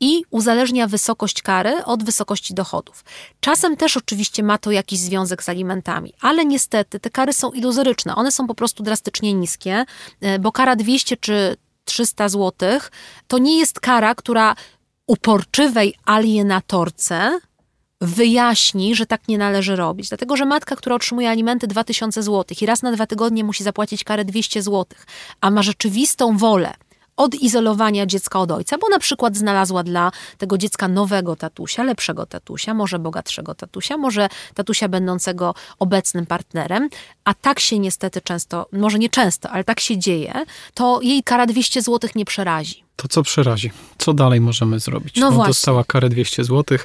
I 0.00 0.22
uzależnia 0.30 0.86
wysokość 0.86 1.42
kary 1.42 1.84
od 1.84 2.04
wysokości 2.04 2.54
dochodów. 2.54 3.04
Czasem 3.40 3.76
też 3.76 3.96
oczywiście 3.96 4.42
ma 4.42 4.58
to 4.58 4.70
jakiś 4.70 4.98
związek 4.98 5.42
z 5.42 5.48
alimentami, 5.48 6.12
ale 6.20 6.44
niestety 6.44 7.00
te 7.00 7.10
kary 7.10 7.32
są 7.32 7.50
iluzoryczne. 7.50 8.14
One 8.14 8.32
są 8.32 8.46
po 8.46 8.54
prostu 8.54 8.82
drastycznie 8.82 9.34
niskie, 9.34 9.84
e, 10.20 10.38
bo 10.38 10.52
kara 10.52 10.76
200 10.76 11.16
czy 11.16 11.56
300 11.84 12.28
zł 12.28 12.52
to 13.28 13.38
nie 13.38 13.58
jest 13.58 13.80
kara, 13.80 14.14
która 14.14 14.54
uporczywej 15.06 15.94
alienatorce 16.04 17.40
wyjaśni, 18.00 18.94
że 18.94 19.06
tak 19.06 19.28
nie 19.28 19.38
należy 19.38 19.76
robić. 19.76 20.08
Dlatego, 20.08 20.36
że 20.36 20.44
matka, 20.44 20.76
która 20.76 20.96
otrzymuje 20.96 21.30
alimenty 21.30 21.66
2000 21.66 22.22
zł 22.22 22.56
i 22.60 22.66
raz 22.66 22.82
na 22.82 22.92
dwa 22.92 23.06
tygodnie 23.06 23.44
musi 23.44 23.64
zapłacić 23.64 24.04
karę 24.04 24.24
200 24.24 24.62
zł, 24.62 24.86
a 25.40 25.50
ma 25.50 25.62
rzeczywistą 25.62 26.36
wolę 26.36 26.74
odizolowania 27.18 28.06
dziecka 28.06 28.40
od 28.40 28.50
ojca, 28.50 28.78
bo 28.78 28.88
na 28.88 28.98
przykład 28.98 29.36
znalazła 29.36 29.82
dla 29.82 30.12
tego 30.38 30.58
dziecka 30.58 30.88
nowego 30.88 31.36
tatusia, 31.36 31.82
lepszego 31.82 32.26
tatusia, 32.26 32.74
może 32.74 32.98
bogatszego 32.98 33.54
tatusia, 33.54 33.96
może 33.96 34.28
tatusia 34.54 34.88
będącego 34.88 35.54
obecnym 35.78 36.26
partnerem, 36.26 36.88
a 37.24 37.34
tak 37.34 37.60
się 37.60 37.78
niestety 37.78 38.20
często, 38.20 38.66
może 38.72 38.98
nie 38.98 39.08
często, 39.08 39.50
ale 39.50 39.64
tak 39.64 39.80
się 39.80 39.98
dzieje, 39.98 40.44
to 40.74 41.00
jej 41.02 41.22
kara 41.22 41.46
200 41.46 41.82
zł 41.82 42.10
nie 42.14 42.24
przerazi. 42.24 42.84
To 42.96 43.08
co 43.08 43.22
przerazi? 43.22 43.70
Co 43.98 44.14
dalej 44.14 44.40
możemy 44.40 44.80
zrobić? 44.80 45.16
No, 45.16 45.30
no 45.30 45.46
dostała 45.46 45.84
karę 45.84 46.08
200 46.08 46.44
zł, 46.44 46.78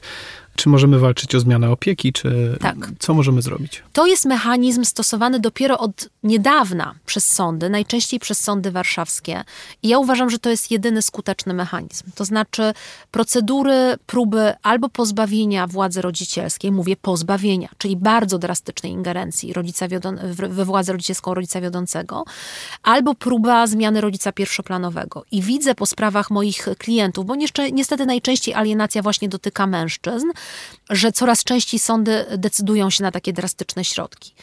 czy 0.55 0.69
możemy 0.69 0.99
walczyć 0.99 1.35
o 1.35 1.39
zmianę 1.39 1.69
opieki, 1.71 2.13
czy 2.13 2.57
tak. 2.61 2.75
co 2.99 3.13
możemy 3.13 3.41
zrobić? 3.41 3.83
To 3.93 4.07
jest 4.07 4.25
mechanizm 4.25 4.85
stosowany 4.85 5.39
dopiero 5.39 5.77
od 5.77 6.09
niedawna 6.23 6.95
przez 7.05 7.25
sądy, 7.31 7.69
najczęściej 7.69 8.19
przez 8.19 8.39
sądy 8.39 8.71
warszawskie. 8.71 9.43
I 9.83 9.87
ja 9.87 9.99
uważam, 9.99 10.29
że 10.29 10.39
to 10.39 10.49
jest 10.49 10.71
jedyny 10.71 11.01
skuteczny 11.01 11.53
mechanizm. 11.53 12.05
To 12.15 12.25
znaczy 12.25 12.73
procedury, 13.11 13.95
próby 14.05 14.53
albo 14.63 14.89
pozbawienia 14.89 15.67
władzy 15.67 16.01
rodzicielskiej, 16.01 16.71
mówię 16.71 16.95
pozbawienia, 16.95 17.69
czyli 17.77 17.97
bardzo 17.97 18.37
drastycznej 18.39 18.91
ingerencji 18.91 19.53
rodzica 19.53 19.87
we 20.49 20.65
władzę 20.65 20.91
rodzicielską 20.91 21.33
rodzica 21.33 21.61
wiodącego, 21.61 22.23
albo 22.83 23.15
próba 23.15 23.67
zmiany 23.67 24.01
rodzica 24.01 24.31
pierwszoplanowego. 24.31 25.25
I 25.31 25.41
widzę 25.41 25.75
po 25.75 25.85
sprawach 25.85 26.31
moich 26.31 26.67
klientów, 26.77 27.25
bo 27.25 27.35
niestety 27.71 28.05
najczęściej 28.05 28.55
alienacja 28.55 29.01
właśnie 29.01 29.29
dotyka 29.29 29.67
mężczyzn, 29.67 30.27
że 30.89 31.11
coraz 31.11 31.43
częściej 31.43 31.79
sądy 31.79 32.25
decydują 32.37 32.89
się 32.89 33.03
na 33.03 33.11
takie 33.11 33.33
drastyczne 33.33 33.85
środki. 33.85 34.33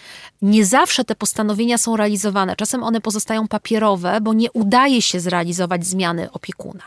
Nie 0.42 0.66
zawsze 0.66 1.04
te 1.04 1.14
postanowienia 1.14 1.78
są 1.78 1.96
realizowane. 1.96 2.56
Czasem 2.56 2.82
one 2.82 3.00
pozostają 3.00 3.48
papierowe, 3.48 4.20
bo 4.20 4.32
nie 4.32 4.52
udaje 4.52 5.02
się 5.02 5.20
zrealizować 5.20 5.86
zmiany 5.86 6.30
opiekuna. 6.32 6.82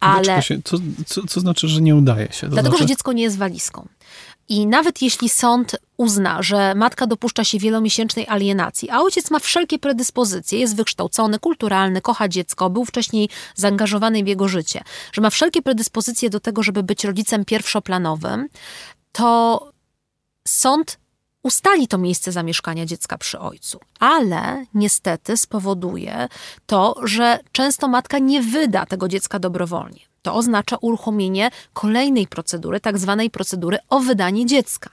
Ale... 0.00 0.42
Się, 0.42 0.60
co, 0.64 0.76
co, 1.06 1.26
co, 1.26 1.40
znaczy, 1.40 1.68
że 1.68 1.80
nie 1.80 1.96
udaje 1.96 2.28
się? 2.32 2.40
To 2.40 2.48
dlatego, 2.48 2.68
znaczy... 2.68 2.82
że 2.82 2.88
dziecko 2.88 3.12
nie 3.12 3.22
jest 3.22 3.38
walizką. 3.38 3.88
I 4.52 4.66
nawet 4.66 5.02
jeśli 5.02 5.28
sąd 5.28 5.76
uzna, 5.96 6.42
że 6.42 6.74
matka 6.74 7.06
dopuszcza 7.06 7.44
się 7.44 7.58
wielomiesięcznej 7.58 8.28
alienacji, 8.28 8.90
a 8.90 9.00
ojciec 9.00 9.30
ma 9.30 9.38
wszelkie 9.38 9.78
predyspozycje, 9.78 10.58
jest 10.58 10.76
wykształcony, 10.76 11.38
kulturalny, 11.38 12.00
kocha 12.00 12.28
dziecko, 12.28 12.70
był 12.70 12.84
wcześniej 12.84 13.28
zaangażowany 13.54 14.24
w 14.24 14.26
jego 14.26 14.48
życie, 14.48 14.82
że 15.12 15.22
ma 15.22 15.30
wszelkie 15.30 15.62
predyspozycje 15.62 16.30
do 16.30 16.40
tego, 16.40 16.62
żeby 16.62 16.82
być 16.82 17.04
rodzicem 17.04 17.44
pierwszoplanowym, 17.44 18.48
to 19.12 19.60
sąd 20.48 20.98
ustali 21.42 21.88
to 21.88 21.98
miejsce 21.98 22.32
zamieszkania 22.32 22.86
dziecka 22.86 23.18
przy 23.18 23.38
ojcu. 23.38 23.80
Ale 24.00 24.64
niestety 24.74 25.36
spowoduje 25.36 26.28
to, 26.66 26.94
że 27.02 27.38
często 27.52 27.88
matka 27.88 28.18
nie 28.18 28.42
wyda 28.42 28.86
tego 28.86 29.08
dziecka 29.08 29.38
dobrowolnie. 29.38 30.11
To 30.22 30.34
oznacza 30.34 30.76
uruchomienie 30.76 31.50
kolejnej 31.72 32.26
procedury, 32.26 32.80
tak 32.80 32.98
zwanej 32.98 33.30
procedury 33.30 33.78
o 33.88 34.00
wydanie 34.00 34.46
dziecka, 34.46 34.90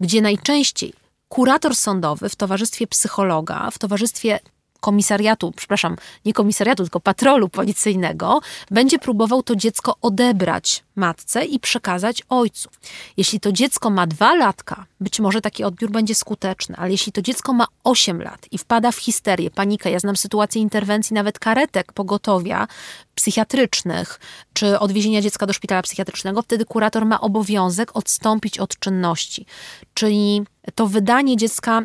gdzie 0.00 0.22
najczęściej 0.22 0.92
kurator 1.28 1.76
sądowy 1.76 2.28
w 2.28 2.36
towarzystwie 2.36 2.86
psychologa, 2.86 3.70
w 3.70 3.78
towarzystwie 3.78 4.40
komisariatu, 4.84 5.52
przepraszam, 5.56 5.96
nie 6.24 6.32
komisariatu, 6.32 6.82
tylko 6.82 7.00
patrolu 7.00 7.48
policyjnego, 7.48 8.40
będzie 8.70 8.98
próbował 8.98 9.42
to 9.42 9.56
dziecko 9.56 9.96
odebrać 10.02 10.84
matce 10.96 11.44
i 11.44 11.60
przekazać 11.60 12.22
ojcu. 12.28 12.68
Jeśli 13.16 13.40
to 13.40 13.52
dziecko 13.52 13.90
ma 13.90 14.06
dwa 14.06 14.34
latka, 14.34 14.86
być 15.00 15.20
może 15.20 15.40
taki 15.40 15.64
odbiór 15.64 15.90
będzie 15.90 16.14
skuteczny, 16.14 16.76
ale 16.76 16.90
jeśli 16.90 17.12
to 17.12 17.22
dziecko 17.22 17.52
ma 17.52 17.66
8 17.84 18.22
lat 18.22 18.46
i 18.50 18.58
wpada 18.58 18.92
w 18.92 18.96
histerię, 18.96 19.50
panikę, 19.50 19.90
ja 19.90 19.98
znam 19.98 20.16
sytuację 20.16 20.62
interwencji 20.62 21.14
nawet 21.14 21.38
karetek 21.38 21.92
pogotowia 21.92 22.68
psychiatrycznych, 23.14 24.20
czy 24.52 24.78
odwiezienia 24.78 25.20
dziecka 25.20 25.46
do 25.46 25.52
szpitala 25.52 25.82
psychiatrycznego, 25.82 26.42
wtedy 26.42 26.64
kurator 26.64 27.06
ma 27.06 27.20
obowiązek 27.20 27.96
odstąpić 27.96 28.58
od 28.58 28.78
czynności. 28.78 29.46
Czyli 29.94 30.42
to 30.74 30.86
wydanie 30.86 31.36
dziecka 31.36 31.82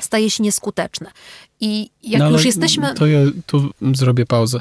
staje 0.00 0.30
się 0.30 0.42
nieskuteczne. 0.42 1.10
I 1.64 1.90
jak 2.02 2.18
no, 2.18 2.30
już 2.30 2.44
jesteśmy. 2.44 2.94
To 2.94 3.06
ja 3.06 3.20
tu 3.46 3.70
zrobię 3.94 4.26
pauzę. 4.26 4.60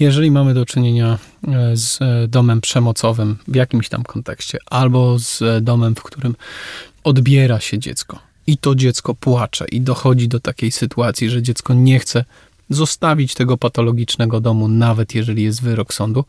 Jeżeli 0.00 0.30
mamy 0.30 0.54
do 0.54 0.66
czynienia 0.66 1.18
e, 1.48 1.76
z 1.76 1.98
domem 2.30 2.60
przemocowym 2.60 3.36
w 3.48 3.54
jakimś 3.54 3.88
tam 3.88 4.02
kontekście, 4.02 4.58
albo 4.66 5.18
z 5.18 5.64
domem, 5.64 5.94
w 5.94 6.02
którym 6.02 6.34
odbiera 7.04 7.60
się 7.60 7.78
dziecko 7.78 8.18
i 8.46 8.58
to 8.58 8.74
dziecko 8.74 9.14
płacze 9.14 9.64
i 9.72 9.80
dochodzi 9.80 10.28
do 10.28 10.40
takiej 10.40 10.70
sytuacji, 10.70 11.30
że 11.30 11.42
dziecko 11.42 11.74
nie 11.74 11.98
chce 11.98 12.24
zostawić 12.70 13.34
tego 13.34 13.56
patologicznego 13.56 14.40
domu, 14.40 14.68
nawet 14.68 15.14
jeżeli 15.14 15.42
jest 15.42 15.62
wyrok 15.62 15.94
sądu, 15.94 16.24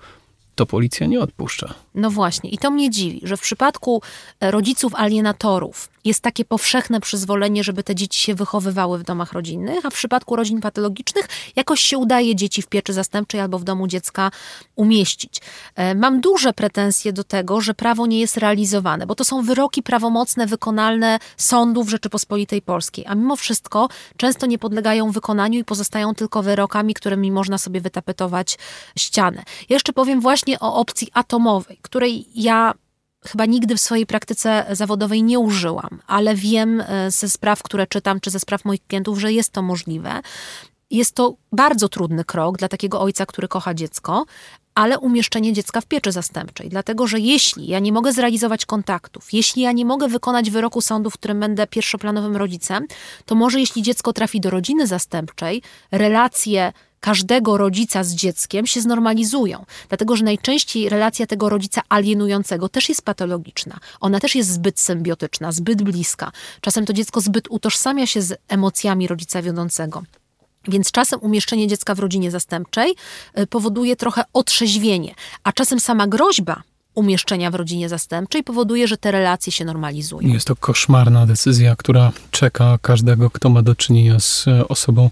to 0.56 0.66
policja 0.66 1.08
nie 1.08 1.20
odpuszcza. 1.20 1.74
No 1.96 2.10
właśnie, 2.10 2.50
i 2.50 2.58
to 2.58 2.72
mnie 2.72 2.90
dziwi, 2.90 3.22
że 3.24 3.38
w 3.38 3.42
przypadku 3.42 4.02
e, 4.40 4.52
rodziców 4.52 4.96
alienatorów 4.96 5.90
jest 6.06 6.22
takie 6.22 6.46
powszechne 6.46 7.00
przyzwolenie, 7.00 7.64
żeby 7.64 7.84
te 7.84 7.96
dzieci 7.96 8.20
się 8.20 8.36
wychowywały 8.36 9.00
w 9.00 9.04
domach 9.04 9.34
rodzinnych, 9.34 9.86
a 9.86 9.90
w 9.90 9.94
przypadku 9.94 10.36
rodzin 10.36 10.62
patologicznych 10.62 11.28
jakoś 11.56 11.82
się 11.82 11.98
udaje 11.98 12.36
dzieci 12.36 12.62
w 12.62 12.68
pieczy 12.68 12.94
zastępczej 12.94 13.42
albo 13.42 13.60
w 13.60 13.64
domu 13.64 13.88
dziecka 13.88 14.32
umieścić. 14.76 15.42
E, 15.76 15.96
mam 15.96 16.22
duże 16.22 16.54
pretensje 16.54 17.14
do 17.14 17.24
tego, 17.24 17.62
że 17.62 17.74
prawo 17.74 18.08
nie 18.08 18.20
jest 18.20 18.38
realizowane, 18.38 19.08
bo 19.08 19.16
to 19.16 19.26
są 19.26 19.42
wyroki 19.42 19.84
prawomocne, 19.84 20.48
wykonalne 20.48 21.20
sądów 21.38 21.90
Rzeczypospolitej 21.90 22.62
Polskiej, 22.62 23.06
a 23.08 23.16
mimo 23.16 23.36
wszystko 23.36 23.90
często 24.18 24.46
nie 24.46 24.58
podlegają 24.58 25.12
wykonaniu 25.12 25.60
i 25.60 25.64
pozostają 25.64 26.16
tylko 26.16 26.44
wyrokami, 26.44 26.94
którymi 26.94 27.32
można 27.32 27.58
sobie 27.58 27.82
wytapetować 27.82 28.58
ścianę. 28.98 29.44
jeszcze 29.70 29.94
powiem 29.94 30.22
właśnie 30.22 30.60
o 30.60 30.76
opcji 30.76 31.08
atomowej, 31.14 31.80
której 31.82 32.26
ja 32.36 32.74
chyba 33.26 33.46
nigdy 33.46 33.76
w 33.76 33.82
swojej 33.82 34.06
praktyce 34.06 34.66
zawodowej 34.72 35.24
nie 35.24 35.40
użyłam, 35.40 36.02
ale 36.08 36.36
wiem 36.36 36.82
e, 36.82 37.12
ze 37.12 37.30
spraw, 37.30 37.64
które 37.64 37.88
czytam, 37.88 38.20
czy 38.20 38.30
ze 38.30 38.40
spraw 38.40 38.66
moich 38.66 38.88
klientów, 38.88 39.20
że 39.20 39.34
jest 39.34 39.52
to 39.52 39.62
możliwe. 39.62 40.22
Jest 40.92 41.16
to 41.16 41.36
bardzo 41.52 41.90
trudny 41.90 42.26
krok 42.26 42.58
dla 42.58 42.68
takiego 42.68 43.02
ojca, 43.02 43.26
który 43.26 43.48
kocha 43.48 43.74
dziecko, 43.74 44.26
ale 44.76 45.00
umieszczenie 45.00 45.54
dziecka 45.54 45.82
w 45.82 45.86
pieczy 45.86 46.12
zastępczej. 46.12 46.70
Dlatego, 46.70 47.08
że 47.08 47.20
jeśli 47.20 47.68
ja 47.68 47.80
nie 47.80 47.92
mogę 47.92 48.14
zrealizować 48.14 48.66
kontaktów, 48.66 49.34
jeśli 49.34 49.62
ja 49.62 49.72
nie 49.72 49.86
mogę 49.86 50.08
wykonać 50.08 50.52
wyroku 50.52 50.82
sądu, 50.82 51.10
w 51.10 51.14
którym 51.14 51.40
będę 51.40 51.68
pierwszoplanowym 51.68 52.38
rodzicem, 52.38 52.88
to 53.26 53.36
może 53.36 53.60
jeśli 53.60 53.82
dziecko 53.82 54.14
trafi 54.14 54.42
do 54.42 54.50
rodziny 54.50 54.88
zastępczej, 54.88 55.62
relacje 55.92 56.74
każdego 57.02 57.58
rodzica 57.58 58.04
z 58.04 58.14
dzieckiem 58.14 58.68
się 58.68 58.82
znormalizują. 58.82 59.66
Dlatego, 59.90 60.16
że 60.16 60.24
najczęściej 60.24 60.90
relacja 60.90 61.28
tego 61.28 61.50
rodzica 61.50 61.82
alienującego 61.90 62.70
też 62.70 62.90
jest 62.90 63.02
patologiczna. 63.02 63.78
Ona 64.00 64.20
też 64.20 64.36
jest 64.36 64.50
zbyt 64.50 64.80
symbiotyczna, 64.80 65.52
zbyt 65.52 65.84
bliska. 65.84 66.32
Czasem 66.62 66.86
to 66.86 66.94
dziecko 66.94 67.22
zbyt 67.22 67.48
utożsamia 67.50 68.08
się 68.08 68.22
z 68.22 68.40
emocjami 68.48 69.08
rodzica 69.08 69.42
wiodącego. 69.42 70.04
Więc 70.68 70.92
czasem 70.92 71.20
umieszczenie 71.20 71.68
dziecka 71.68 71.96
w 71.96 72.00
rodzinie 72.00 72.32
zastępczej 72.32 72.96
y, 73.40 73.48
powoduje 73.48 73.96
trochę 73.96 74.24
otrzeźwienie, 74.34 75.16
a 75.44 75.52
czasem 75.52 75.80
sama 75.80 76.08
groźba 76.08 76.64
umieszczenia 76.96 77.52
w 77.52 77.56
rodzinie 77.56 77.90
zastępczej 77.90 78.44
powoduje, 78.44 78.88
że 78.88 78.98
te 78.98 79.12
relacje 79.12 79.52
się 79.52 79.66
normalizują. 79.66 80.28
Jest 80.28 80.48
to 80.48 80.56
koszmarna 80.56 81.26
decyzja, 81.26 81.76
która 81.76 82.12
czeka 82.32 82.78
każdego, 82.82 83.30
kto 83.30 83.50
ma 83.50 83.62
do 83.62 83.76
czynienia 83.76 84.20
z 84.20 84.48
e, 84.48 84.68
osobą 84.68 85.10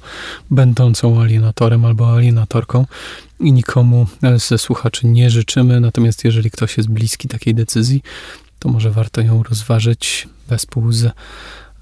będącą 0.51 1.21
alienatorem 1.21 1.85
albo 1.85 2.13
alienatorką 2.13 2.85
i 3.39 3.53
nikomu 3.53 4.07
ze 4.35 4.57
słuchaczy 4.57 5.07
nie 5.07 5.29
życzymy. 5.29 5.79
Natomiast 5.79 6.25
jeżeli 6.25 6.51
ktoś 6.51 6.77
jest 6.77 6.89
bliski 6.89 7.27
takiej 7.27 7.55
decyzji, 7.55 8.01
to 8.59 8.69
może 8.69 8.91
warto 8.91 9.21
ją 9.21 9.43
rozważyć 9.43 10.27
wespół 10.47 10.91
z 10.91 11.13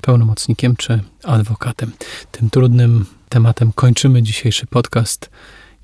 pełnomocnikiem 0.01 0.75
czy 0.75 0.99
adwokatem. 1.23 1.91
Tym 2.31 2.49
trudnym 2.49 3.05
tematem 3.29 3.71
kończymy 3.75 4.23
dzisiejszy 4.23 4.67
podcast 4.67 5.29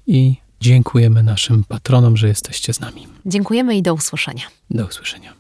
i 0.08 0.43
Dziękujemy 0.64 1.24
naszym 1.24 1.64
patronom, 1.64 2.18
że 2.18 2.28
jesteście 2.28 2.74
z 2.74 2.80
nami. 2.80 3.08
Dziękujemy 3.26 3.76
i 3.76 3.82
do 3.82 3.94
usłyszenia. 3.94 4.44
Do 4.70 4.86
usłyszenia. 4.86 5.34